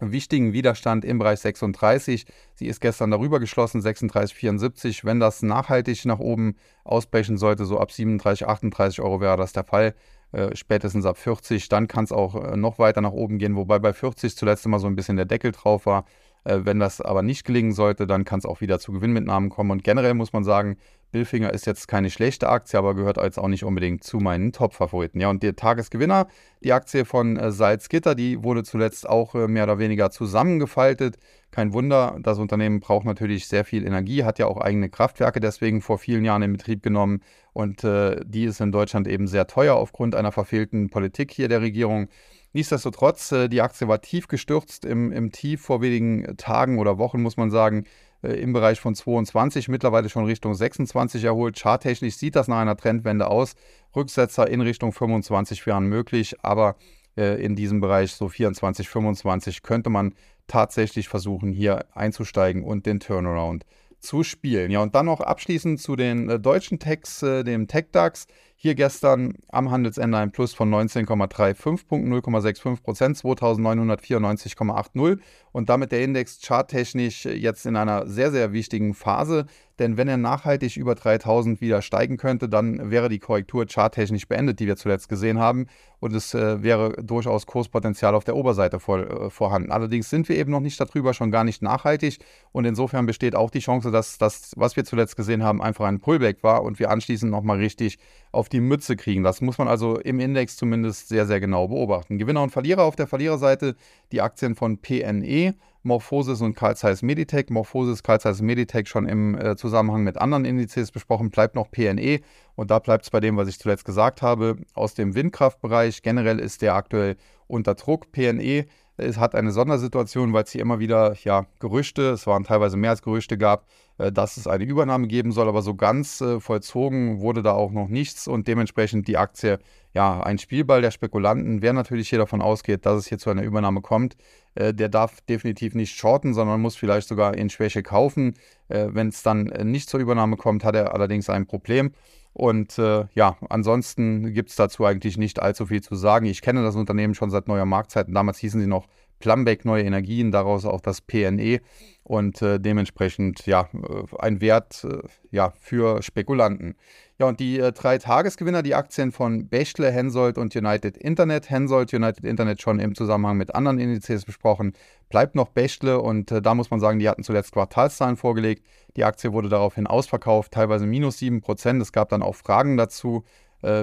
wichtigen 0.00 0.52
Widerstand 0.52 1.04
im 1.04 1.18
Bereich 1.18 1.40
36. 1.40 2.26
Sie 2.54 2.66
ist 2.66 2.80
gestern 2.80 3.10
darüber 3.10 3.38
geschlossen, 3.38 3.80
36,74. 3.80 5.04
Wenn 5.04 5.20
das 5.20 5.42
nachhaltig 5.42 6.04
nach 6.04 6.18
oben 6.18 6.56
ausbrechen 6.84 7.38
sollte, 7.38 7.64
so 7.64 7.78
ab 7.78 7.92
37, 7.92 8.46
38 8.46 9.00
Euro 9.00 9.20
wäre 9.20 9.36
das 9.36 9.52
der 9.52 9.64
Fall. 9.64 9.94
Äh, 10.32 10.56
spätestens 10.56 11.04
ab 11.04 11.18
40, 11.18 11.68
dann 11.68 11.88
kann 11.88 12.04
es 12.04 12.12
auch 12.12 12.34
äh, 12.34 12.56
noch 12.56 12.78
weiter 12.78 13.02
nach 13.02 13.12
oben 13.12 13.38
gehen, 13.38 13.54
wobei 13.54 13.78
bei 13.78 13.92
40 13.92 14.34
zuletzt 14.36 14.64
immer 14.64 14.78
so 14.78 14.86
ein 14.86 14.96
bisschen 14.96 15.16
der 15.16 15.26
Deckel 15.26 15.52
drauf 15.52 15.86
war. 15.86 16.06
Äh, 16.44 16.60
wenn 16.64 16.78
das 16.78 17.00
aber 17.00 17.22
nicht 17.22 17.44
gelingen 17.44 17.72
sollte, 17.72 18.06
dann 18.06 18.24
kann 18.24 18.38
es 18.38 18.46
auch 18.46 18.60
wieder 18.60 18.78
zu 18.78 18.92
Gewinnmitnahmen 18.92 19.50
kommen. 19.50 19.70
Und 19.70 19.84
generell 19.84 20.14
muss 20.14 20.32
man 20.32 20.44
sagen, 20.44 20.76
Billfinger 21.12 21.52
ist 21.52 21.66
jetzt 21.66 21.88
keine 21.88 22.08
schlechte 22.08 22.48
Aktie, 22.48 22.78
aber 22.78 22.94
gehört 22.94 23.18
jetzt 23.18 23.38
auch 23.38 23.48
nicht 23.48 23.64
unbedingt 23.64 24.02
zu 24.02 24.16
meinen 24.16 24.50
Top-Favoriten. 24.50 25.20
Ja, 25.20 25.28
und 25.28 25.42
der 25.42 25.54
Tagesgewinner, 25.54 26.26
die 26.64 26.72
Aktie 26.72 27.04
von 27.04 27.36
äh, 27.36 27.52
Salzgitter, 27.52 28.14
die 28.14 28.42
wurde 28.42 28.64
zuletzt 28.64 29.06
auch 29.06 29.34
äh, 29.34 29.46
mehr 29.46 29.64
oder 29.64 29.78
weniger 29.78 30.10
zusammengefaltet. 30.10 31.18
Kein 31.50 31.74
Wunder, 31.74 32.18
das 32.22 32.38
Unternehmen 32.38 32.80
braucht 32.80 33.04
natürlich 33.04 33.46
sehr 33.46 33.66
viel 33.66 33.86
Energie, 33.86 34.24
hat 34.24 34.38
ja 34.38 34.46
auch 34.46 34.58
eigene 34.58 34.88
Kraftwerke 34.88 35.38
deswegen 35.38 35.82
vor 35.82 35.98
vielen 35.98 36.24
Jahren 36.24 36.40
in 36.40 36.52
Betrieb 36.52 36.82
genommen. 36.82 37.20
Und 37.52 37.84
äh, 37.84 38.16
die 38.24 38.44
ist 38.44 38.62
in 38.62 38.72
Deutschland 38.72 39.06
eben 39.06 39.26
sehr 39.26 39.46
teuer 39.46 39.76
aufgrund 39.76 40.14
einer 40.14 40.32
verfehlten 40.32 40.88
Politik 40.88 41.30
hier 41.30 41.48
der 41.48 41.60
Regierung. 41.60 42.08
Nichtsdestotrotz, 42.52 43.32
äh, 43.32 43.48
die 43.48 43.62
Aktie 43.62 43.88
war 43.88 44.00
tief 44.00 44.28
gestürzt 44.28 44.84
im, 44.84 45.12
im 45.12 45.32
Tief 45.32 45.62
vor 45.62 45.80
wenigen 45.80 46.36
Tagen 46.36 46.78
oder 46.78 46.98
Wochen, 46.98 47.22
muss 47.22 47.36
man 47.36 47.50
sagen, 47.50 47.84
äh, 48.22 48.34
im 48.34 48.52
Bereich 48.52 48.80
von 48.80 48.94
22, 48.94 49.68
mittlerweile 49.68 50.08
schon 50.08 50.24
Richtung 50.24 50.54
26 50.54 51.24
erholt. 51.24 51.58
Charttechnisch 51.58 52.16
sieht 52.16 52.36
das 52.36 52.48
nach 52.48 52.58
einer 52.58 52.76
Trendwende 52.76 53.28
aus. 53.28 53.54
Rücksetzer 53.96 54.48
in 54.48 54.60
Richtung 54.60 54.92
25 54.92 55.66
wären 55.66 55.86
möglich, 55.86 56.36
aber 56.42 56.76
äh, 57.16 57.42
in 57.42 57.56
diesem 57.56 57.80
Bereich 57.80 58.12
so 58.12 58.28
24, 58.28 58.88
25 58.88 59.62
könnte 59.62 59.90
man 59.90 60.14
tatsächlich 60.46 61.08
versuchen, 61.08 61.52
hier 61.52 61.86
einzusteigen 61.94 62.64
und 62.64 62.86
den 62.86 63.00
Turnaround 63.00 63.64
zu 63.98 64.24
spielen. 64.24 64.70
Ja, 64.70 64.80
und 64.80 64.94
dann 64.94 65.06
noch 65.06 65.20
abschließend 65.20 65.80
zu 65.80 65.96
den 65.96 66.28
äh, 66.28 66.40
deutschen 66.40 66.78
Techs, 66.78 67.22
äh, 67.22 67.44
dem 67.44 67.68
TechDAX. 67.68 68.26
Hier 68.64 68.76
gestern 68.76 69.34
am 69.48 69.72
Handelsende 69.72 70.18
ein 70.18 70.30
Plus 70.30 70.54
von 70.54 70.72
19,35 70.72 71.88
Punkten, 71.88 72.14
0,65 72.14 72.80
Prozent, 72.80 73.16
2994,80 73.16 75.18
und 75.50 75.68
damit 75.68 75.90
der 75.90 76.04
Index 76.04 76.40
charttechnisch 76.40 77.24
jetzt 77.24 77.66
in 77.66 77.74
einer 77.74 78.06
sehr, 78.06 78.30
sehr 78.30 78.52
wichtigen 78.52 78.94
Phase. 78.94 79.46
Denn 79.78 79.96
wenn 79.96 80.08
er 80.08 80.16
nachhaltig 80.16 80.76
über 80.76 80.94
3000 80.94 81.60
wieder 81.60 81.82
steigen 81.82 82.16
könnte, 82.16 82.48
dann 82.48 82.90
wäre 82.90 83.08
die 83.08 83.18
Korrektur 83.18 83.66
charttechnisch 83.66 84.28
beendet, 84.28 84.60
die 84.60 84.66
wir 84.66 84.76
zuletzt 84.76 85.08
gesehen 85.08 85.38
haben. 85.38 85.66
Und 86.00 86.14
es 86.14 86.34
äh, 86.34 86.62
wäre 86.62 86.94
durchaus 87.02 87.46
Kurspotenzial 87.46 88.14
auf 88.14 88.24
der 88.24 88.34
Oberseite 88.34 88.80
voll, 88.80 89.06
äh, 89.06 89.30
vorhanden. 89.30 89.70
Allerdings 89.70 90.10
sind 90.10 90.28
wir 90.28 90.36
eben 90.36 90.50
noch 90.50 90.60
nicht 90.60 90.80
darüber, 90.80 91.14
schon 91.14 91.30
gar 91.30 91.44
nicht 91.44 91.62
nachhaltig. 91.62 92.18
Und 92.50 92.64
insofern 92.64 93.06
besteht 93.06 93.36
auch 93.36 93.50
die 93.50 93.60
Chance, 93.60 93.90
dass 93.90 94.18
das, 94.18 94.52
was 94.56 94.76
wir 94.76 94.84
zuletzt 94.84 95.16
gesehen 95.16 95.42
haben, 95.44 95.62
einfach 95.62 95.86
ein 95.86 96.00
Pullback 96.00 96.42
war 96.42 96.64
und 96.64 96.78
wir 96.78 96.90
anschließend 96.90 97.30
nochmal 97.30 97.58
richtig 97.58 97.98
auf 98.32 98.48
die 98.48 98.60
Mütze 98.60 98.96
kriegen. 98.96 99.22
Das 99.22 99.40
muss 99.40 99.58
man 99.58 99.68
also 99.68 99.98
im 99.98 100.18
Index 100.18 100.56
zumindest 100.56 101.08
sehr, 101.08 101.26
sehr 101.26 101.38
genau 101.38 101.68
beobachten. 101.68 102.18
Gewinner 102.18 102.42
und 102.42 102.50
Verlierer 102.50 102.82
auf 102.82 102.96
der 102.96 103.06
Verliererseite 103.06 103.76
die 104.10 104.20
Aktien 104.20 104.54
von 104.54 104.78
PNE. 104.78 105.54
Morphosis 105.82 106.40
und 106.40 106.54
Carl 106.54 106.76
Zeiss 106.76 107.02
Meditech. 107.02 107.50
Morphosis, 107.50 108.02
Carl 108.02 108.20
Zeiss 108.20 108.40
Meditech 108.40 108.88
schon 108.88 109.06
im 109.06 109.38
äh, 109.38 109.56
Zusammenhang 109.56 110.04
mit 110.04 110.16
anderen 110.16 110.44
Indizes 110.44 110.92
besprochen, 110.92 111.30
bleibt 111.30 111.54
noch 111.54 111.70
PNE 111.70 112.20
und 112.54 112.70
da 112.70 112.78
bleibt 112.78 113.04
es 113.04 113.10
bei 113.10 113.20
dem, 113.20 113.36
was 113.36 113.48
ich 113.48 113.58
zuletzt 113.58 113.84
gesagt 113.84 114.22
habe, 114.22 114.56
aus 114.74 114.94
dem 114.94 115.14
Windkraftbereich. 115.14 116.02
Generell 116.02 116.38
ist 116.38 116.62
der 116.62 116.74
aktuell 116.74 117.16
unter 117.46 117.74
Druck. 117.74 118.12
PNE 118.12 118.66
es 118.96 119.18
hat 119.18 119.34
eine 119.34 119.52
Sondersituation, 119.52 120.32
weil 120.32 120.44
es 120.44 120.52
hier 120.52 120.60
immer 120.60 120.78
wieder 120.78 121.14
ja, 121.24 121.46
Gerüchte, 121.60 122.10
es 122.10 122.26
waren 122.26 122.44
teilweise 122.44 122.76
mehr 122.76 122.90
als 122.90 123.02
Gerüchte 123.02 123.38
gab, 123.38 123.66
äh, 123.98 124.12
dass 124.12 124.36
es 124.36 124.46
eine 124.46 124.64
Übernahme 124.64 125.06
geben 125.06 125.32
soll, 125.32 125.48
aber 125.48 125.62
so 125.62 125.74
ganz 125.74 126.20
äh, 126.20 126.40
vollzogen 126.40 127.20
wurde 127.20 127.42
da 127.42 127.52
auch 127.52 127.72
noch 127.72 127.88
nichts 127.88 128.28
und 128.28 128.48
dementsprechend 128.48 129.08
die 129.08 129.16
Aktie 129.16 129.58
ja 129.94 130.20
ein 130.20 130.38
Spielball 130.38 130.82
der 130.82 130.90
Spekulanten. 130.90 131.62
Wer 131.62 131.72
natürlich 131.72 132.08
hier 132.08 132.18
davon 132.18 132.42
ausgeht, 132.42 132.86
dass 132.86 132.98
es 132.98 133.06
hier 133.06 133.18
zu 133.18 133.30
einer 133.30 133.42
Übernahme 133.42 133.80
kommt, 133.80 134.16
äh, 134.54 134.74
der 134.74 134.88
darf 134.88 135.20
definitiv 135.22 135.74
nicht 135.74 135.96
shorten, 135.96 136.34
sondern 136.34 136.60
muss 136.60 136.76
vielleicht 136.76 137.08
sogar 137.08 137.34
in 137.34 137.50
Schwäche 137.50 137.82
kaufen. 137.82 138.34
Äh, 138.68 138.88
Wenn 138.90 139.08
es 139.08 139.22
dann 139.22 139.48
äh, 139.48 139.64
nicht 139.64 139.88
zur 139.88 140.00
Übernahme 140.00 140.36
kommt, 140.36 140.64
hat 140.64 140.74
er 140.74 140.94
allerdings 140.94 141.30
ein 141.30 141.46
Problem. 141.46 141.92
Und 142.34 142.78
äh, 142.78 143.06
ja, 143.14 143.36
ansonsten 143.50 144.32
gibt 144.32 144.50
es 144.50 144.56
dazu 144.56 144.84
eigentlich 144.84 145.18
nicht 145.18 145.40
allzu 145.40 145.66
viel 145.66 145.82
zu 145.82 145.94
sagen. 145.94 146.26
Ich 146.26 146.40
kenne 146.40 146.62
das 146.62 146.76
Unternehmen 146.76 147.14
schon 147.14 147.30
seit 147.30 147.46
neuer 147.46 147.66
Marktzeiten. 147.66 148.14
Damals 148.14 148.38
hießen 148.38 148.60
sie 148.60 148.66
noch 148.66 148.86
Plumbeck 149.22 149.64
Neue 149.64 149.84
Energien, 149.84 150.32
daraus 150.32 150.64
auch 150.64 150.80
das 150.80 151.00
PNE 151.00 151.60
und 152.02 152.42
äh, 152.42 152.58
dementsprechend 152.58 153.46
ja 153.46 153.68
äh, 153.72 154.16
ein 154.18 154.40
Wert 154.40 154.84
äh, 154.84 155.06
ja, 155.30 155.52
für 155.60 156.02
Spekulanten. 156.02 156.74
Ja, 157.18 157.28
und 157.28 157.38
die 157.38 157.60
äh, 157.60 157.70
drei 157.70 157.98
Tagesgewinner, 157.98 158.64
die 158.64 158.74
Aktien 158.74 159.12
von 159.12 159.48
Bechtle, 159.48 159.92
Hensoldt 159.92 160.38
und 160.38 160.56
United 160.56 160.96
Internet. 160.96 161.48
Hensoldt, 161.50 161.94
United 161.94 162.24
Internet 162.24 162.60
schon 162.60 162.80
im 162.80 162.96
Zusammenhang 162.96 163.36
mit 163.36 163.54
anderen 163.54 163.78
Indizes 163.78 164.24
besprochen. 164.24 164.72
Bleibt 165.08 165.36
noch 165.36 165.50
Bechtle 165.50 166.00
und 166.00 166.32
äh, 166.32 166.42
da 166.42 166.56
muss 166.56 166.72
man 166.72 166.80
sagen, 166.80 166.98
die 166.98 167.08
hatten 167.08 167.22
zuletzt 167.22 167.52
Quartalszahlen 167.52 168.16
vorgelegt. 168.16 168.66
Die 168.96 169.04
Aktie 169.04 169.32
wurde 169.32 169.48
daraufhin 169.48 169.86
ausverkauft, 169.86 170.50
teilweise 170.50 170.86
minus 170.86 171.18
7%. 171.18 171.80
Es 171.80 171.92
gab 171.92 172.08
dann 172.08 172.22
auch 172.22 172.34
Fragen 172.34 172.76
dazu 172.76 173.22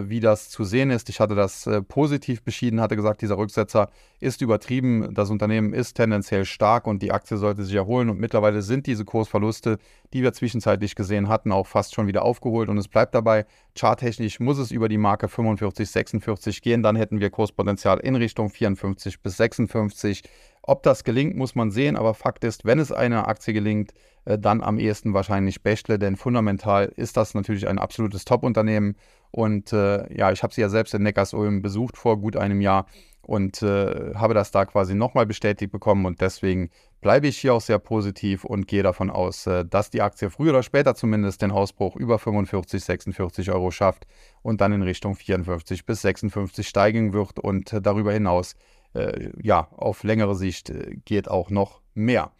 wie 0.08 0.20
das 0.20 0.50
zu 0.50 0.64
sehen 0.64 0.92
ist. 0.92 1.10
Ich 1.10 1.20
hatte 1.20 1.36
das 1.36 1.66
äh, 1.68 1.82
positiv 1.82 2.44
beschieden, 2.44 2.82
hatte 2.82 2.96
gesagt, 2.96 3.22
dieser 3.22 3.38
Rücksetzer 3.38 3.90
ist 4.20 4.42
übertrieben. 4.42 5.14
Das 5.14 5.30
Unternehmen 5.30 5.74
ist 5.74 5.94
tendenziell 5.94 6.46
stark 6.46 6.86
und 6.86 7.02
die 7.02 7.12
Aktie 7.12 7.38
sollte 7.38 7.64
sich 7.64 7.76
erholen. 7.76 8.10
Und 8.10 8.20
mittlerweile 8.20 8.62
sind 8.62 8.88
diese 8.88 9.06
Kursverluste, 9.06 9.78
die 10.14 10.22
wir 10.22 10.34
zwischenzeitlich 10.34 10.96
gesehen 10.96 11.30
hatten, 11.30 11.52
auch 11.52 11.68
fast 11.68 11.96
schon 11.96 12.08
wieder 12.08 12.24
aufgeholt. 12.24 12.70
Und 12.70 12.78
es 12.78 12.88
bleibt 12.88 13.16
dabei, 13.16 13.46
charttechnisch 13.78 14.40
muss 14.40 14.58
es 14.58 14.72
über 14.72 14.90
die 14.90 14.98
Marke 14.98 15.28
45, 15.28 15.90
46 15.90 16.62
gehen. 16.62 16.84
Dann 16.84 16.96
hätten 16.96 17.20
wir 17.20 17.30
Kurspotenzial 17.30 18.00
in 18.00 18.16
Richtung 18.16 18.50
54 18.50 19.22
bis 19.22 19.38
56. 19.38 20.24
Ob 20.70 20.84
das 20.84 21.04
gelingt, 21.04 21.36
muss 21.36 21.56
man 21.56 21.72
sehen, 21.72 21.96
aber 21.96 22.14
Fakt 22.14 22.44
ist, 22.44 22.64
wenn 22.64 22.78
es 22.78 22.92
einer 22.92 23.28
Aktie 23.28 23.56
gelingt, 23.56 23.92
äh, 24.26 24.38
dann 24.38 24.62
am 24.62 24.78
ehesten 24.78 25.16
wahrscheinlich 25.16 25.64
Bechtle, 25.64 25.98
denn 25.98 26.16
fundamental 26.16 26.94
ist 26.96 27.18
das 27.18 27.34
natürlich 27.34 27.68
ein 27.68 27.80
absolutes 27.80 28.24
Top-Unternehmen. 28.24 28.96
Und 29.32 29.74
äh, 29.74 30.14
ja, 30.16 30.32
ich 30.32 30.44
habe 30.44 30.54
sie 30.54 30.62
ja 30.62 30.70
selbst 30.70 30.94
in 30.94 31.02
Neckarsulm 31.02 31.64
besucht 31.64 31.98
vor 31.98 32.22
gut 32.22 32.38
einem 32.38 32.62
Jahr 32.62 32.86
und 33.24 33.64
äh, 33.64 34.14
habe 34.14 34.36
das 34.36 34.52
da 34.52 34.66
quasi 34.66 34.94
nochmal 34.94 35.26
bestätigt 35.26 35.72
bekommen 35.72 36.06
und 36.06 36.22
deswegen 36.22 36.70
bleibe 37.02 37.28
ich 37.28 37.40
hier 37.40 37.56
auch 37.56 37.62
sehr 37.62 37.80
positiv 37.80 38.44
und 38.44 38.68
gehe 38.68 38.84
davon 38.84 39.10
aus, 39.10 39.48
äh, 39.48 39.66
dass 39.66 39.90
die 39.90 40.04
Aktie 40.04 40.30
früher 40.30 40.52
oder 40.52 40.64
später 40.64 40.94
zumindest 40.94 41.42
den 41.42 41.50
Ausbruch 41.50 41.96
über 41.96 42.20
45, 42.20 42.84
46 42.84 43.52
Euro 43.52 43.72
schafft 43.72 44.06
und 44.44 44.62
dann 44.62 44.72
in 44.72 44.84
Richtung 44.84 45.16
54 45.16 45.88
bis 45.88 46.04
56 46.04 46.68
steigen 46.68 47.14
wird 47.14 47.40
und 47.40 47.74
äh, 47.74 47.82
darüber 47.82 48.14
hinaus 48.14 48.56
äh, 48.94 49.30
ja 49.42 49.68
auf 49.72 50.04
längere 50.04 50.36
Sicht 50.36 50.70
äh, 50.70 50.98
geht 51.06 51.30
auch 51.30 51.50
noch 51.50 51.82
mehr. 51.94 52.32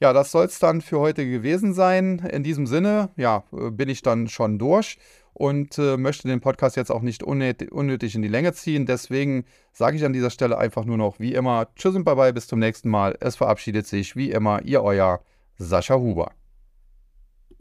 Ja, 0.00 0.12
das 0.12 0.32
soll 0.32 0.46
es 0.46 0.58
dann 0.58 0.80
für 0.80 0.98
heute 0.98 1.24
gewesen 1.24 1.74
sein. 1.74 2.18
In 2.18 2.42
diesem 2.42 2.66
Sinne, 2.66 3.10
ja, 3.16 3.44
bin 3.52 3.88
ich 3.88 4.02
dann 4.02 4.26
schon 4.28 4.58
durch 4.58 4.98
und 5.32 5.78
äh, 5.78 5.96
möchte 5.96 6.26
den 6.26 6.40
Podcast 6.40 6.76
jetzt 6.76 6.90
auch 6.90 7.02
nicht 7.02 7.22
unnötig 7.22 8.14
in 8.14 8.22
die 8.22 8.28
Länge 8.28 8.52
ziehen. 8.52 8.84
Deswegen 8.84 9.44
sage 9.72 9.96
ich 9.96 10.04
an 10.04 10.12
dieser 10.12 10.30
Stelle 10.30 10.58
einfach 10.58 10.84
nur 10.84 10.96
noch 10.96 11.20
wie 11.20 11.34
immer 11.34 11.68
Tschüss 11.76 11.94
und 11.94 12.04
bye 12.04 12.16
bye, 12.16 12.32
bis 12.32 12.48
zum 12.48 12.58
nächsten 12.58 12.90
Mal. 12.90 13.16
Es 13.20 13.36
verabschiedet 13.36 13.86
sich 13.86 14.16
wie 14.16 14.32
immer 14.32 14.62
Ihr 14.62 14.82
euer 14.82 15.20
Sascha 15.56 15.94
Huber. 15.94 16.32